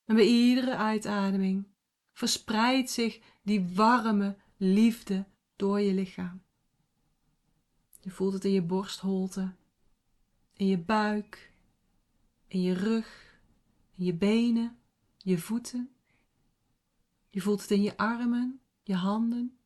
En 0.09 0.15
bij 0.15 0.25
iedere 0.25 0.75
uitademing 0.75 1.67
verspreidt 2.13 2.89
zich 2.89 3.19
die 3.43 3.67
warme 3.75 4.37
liefde 4.57 5.25
door 5.55 5.79
je 5.79 5.93
lichaam. 5.93 6.41
Je 7.99 8.09
voelt 8.09 8.33
het 8.33 8.45
in 8.45 8.51
je 8.51 8.61
borstholte, 8.61 9.53
in 10.53 10.67
je 10.67 10.77
buik, 10.77 11.53
in 12.47 12.61
je 12.61 12.73
rug, 12.73 13.39
in 13.95 14.05
je 14.05 14.13
benen, 14.13 14.77
je 15.17 15.37
voeten. 15.37 15.89
Je 17.29 17.41
voelt 17.41 17.61
het 17.61 17.71
in 17.71 17.81
je 17.81 17.97
armen, 17.97 18.59
je 18.83 18.95
handen. 18.95 19.57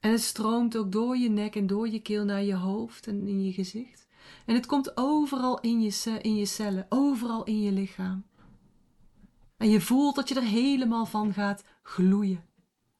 En 0.00 0.10
het 0.10 0.22
stroomt 0.22 0.76
ook 0.76 0.92
door 0.92 1.16
je 1.16 1.28
nek 1.28 1.56
en 1.56 1.66
door 1.66 1.88
je 1.88 2.00
keel 2.00 2.24
naar 2.24 2.42
je 2.42 2.54
hoofd 2.54 3.06
en 3.06 3.26
in 3.26 3.44
je 3.44 3.52
gezicht. 3.52 4.06
En 4.44 4.54
het 4.54 4.66
komt 4.66 4.96
overal 4.96 5.60
in 5.60 5.80
je, 5.80 6.18
in 6.22 6.36
je 6.36 6.46
cellen, 6.46 6.86
overal 6.88 7.44
in 7.44 7.60
je 7.60 7.72
lichaam. 7.72 8.24
En 9.56 9.70
je 9.70 9.80
voelt 9.80 10.14
dat 10.14 10.28
je 10.28 10.34
er 10.34 10.42
helemaal 10.42 11.06
van 11.06 11.32
gaat 11.32 11.64
gloeien. 11.82 12.44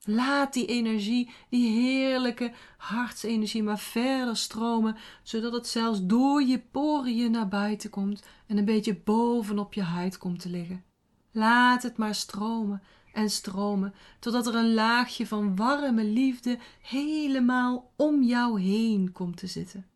Laat 0.09 0.53
die 0.53 0.67
energie, 0.67 1.31
die 1.49 1.71
heerlijke 1.71 2.53
hartsenergie, 2.77 3.63
maar 3.63 3.79
verder 3.79 4.37
stromen, 4.37 4.97
zodat 5.23 5.53
het 5.53 5.67
zelfs 5.67 6.07
door 6.07 6.43
je 6.43 6.59
poriën 6.59 7.31
naar 7.31 7.49
buiten 7.49 7.91
komt 7.91 8.23
en 8.47 8.57
een 8.57 8.65
beetje 8.65 8.97
bovenop 8.97 9.73
je 9.73 9.83
huid 9.83 10.19
komt 10.19 10.41
te 10.41 10.49
liggen. 10.49 10.85
Laat 11.31 11.83
het 11.83 11.97
maar 11.97 12.15
stromen 12.15 12.83
en 13.13 13.31
stromen, 13.31 13.95
totdat 14.19 14.47
er 14.47 14.55
een 14.55 14.75
laagje 14.75 15.27
van 15.27 15.57
warme 15.57 16.05
liefde 16.05 16.59
helemaal 16.81 17.93
om 17.97 18.23
jou 18.23 18.61
heen 18.61 19.13
komt 19.13 19.37
te 19.37 19.47
zitten. 19.47 19.87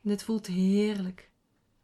Dit 0.00 0.22
voelt 0.22 0.46
heerlijk. 0.46 1.30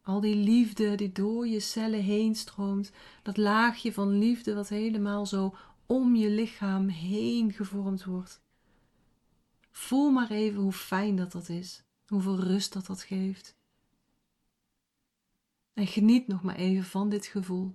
Al 0.03 0.21
die 0.21 0.37
liefde 0.37 0.95
die 0.95 1.13
door 1.13 1.47
je 1.47 1.61
cellen 1.61 2.03
heen 2.03 2.35
stroomt, 2.35 2.93
dat 3.23 3.37
laagje 3.37 3.93
van 3.93 4.19
liefde 4.19 4.55
wat 4.55 4.69
helemaal 4.69 5.27
zo 5.27 5.55
om 5.87 6.15
je 6.15 6.31
lichaam 6.31 6.89
heen 6.89 7.53
gevormd 7.53 8.05
wordt. 8.05 8.41
Voel 9.71 10.11
maar 10.11 10.31
even 10.31 10.61
hoe 10.61 10.73
fijn 10.73 11.17
dat 11.17 11.33
dat 11.33 11.49
is, 11.49 11.85
hoeveel 12.07 12.39
rust 12.39 12.73
dat 12.73 12.87
dat 12.87 13.03
geeft. 13.03 13.57
En 15.73 15.87
geniet 15.87 16.27
nog 16.27 16.43
maar 16.43 16.57
even 16.57 16.85
van 16.85 17.09
dit 17.09 17.27
gevoel. 17.27 17.75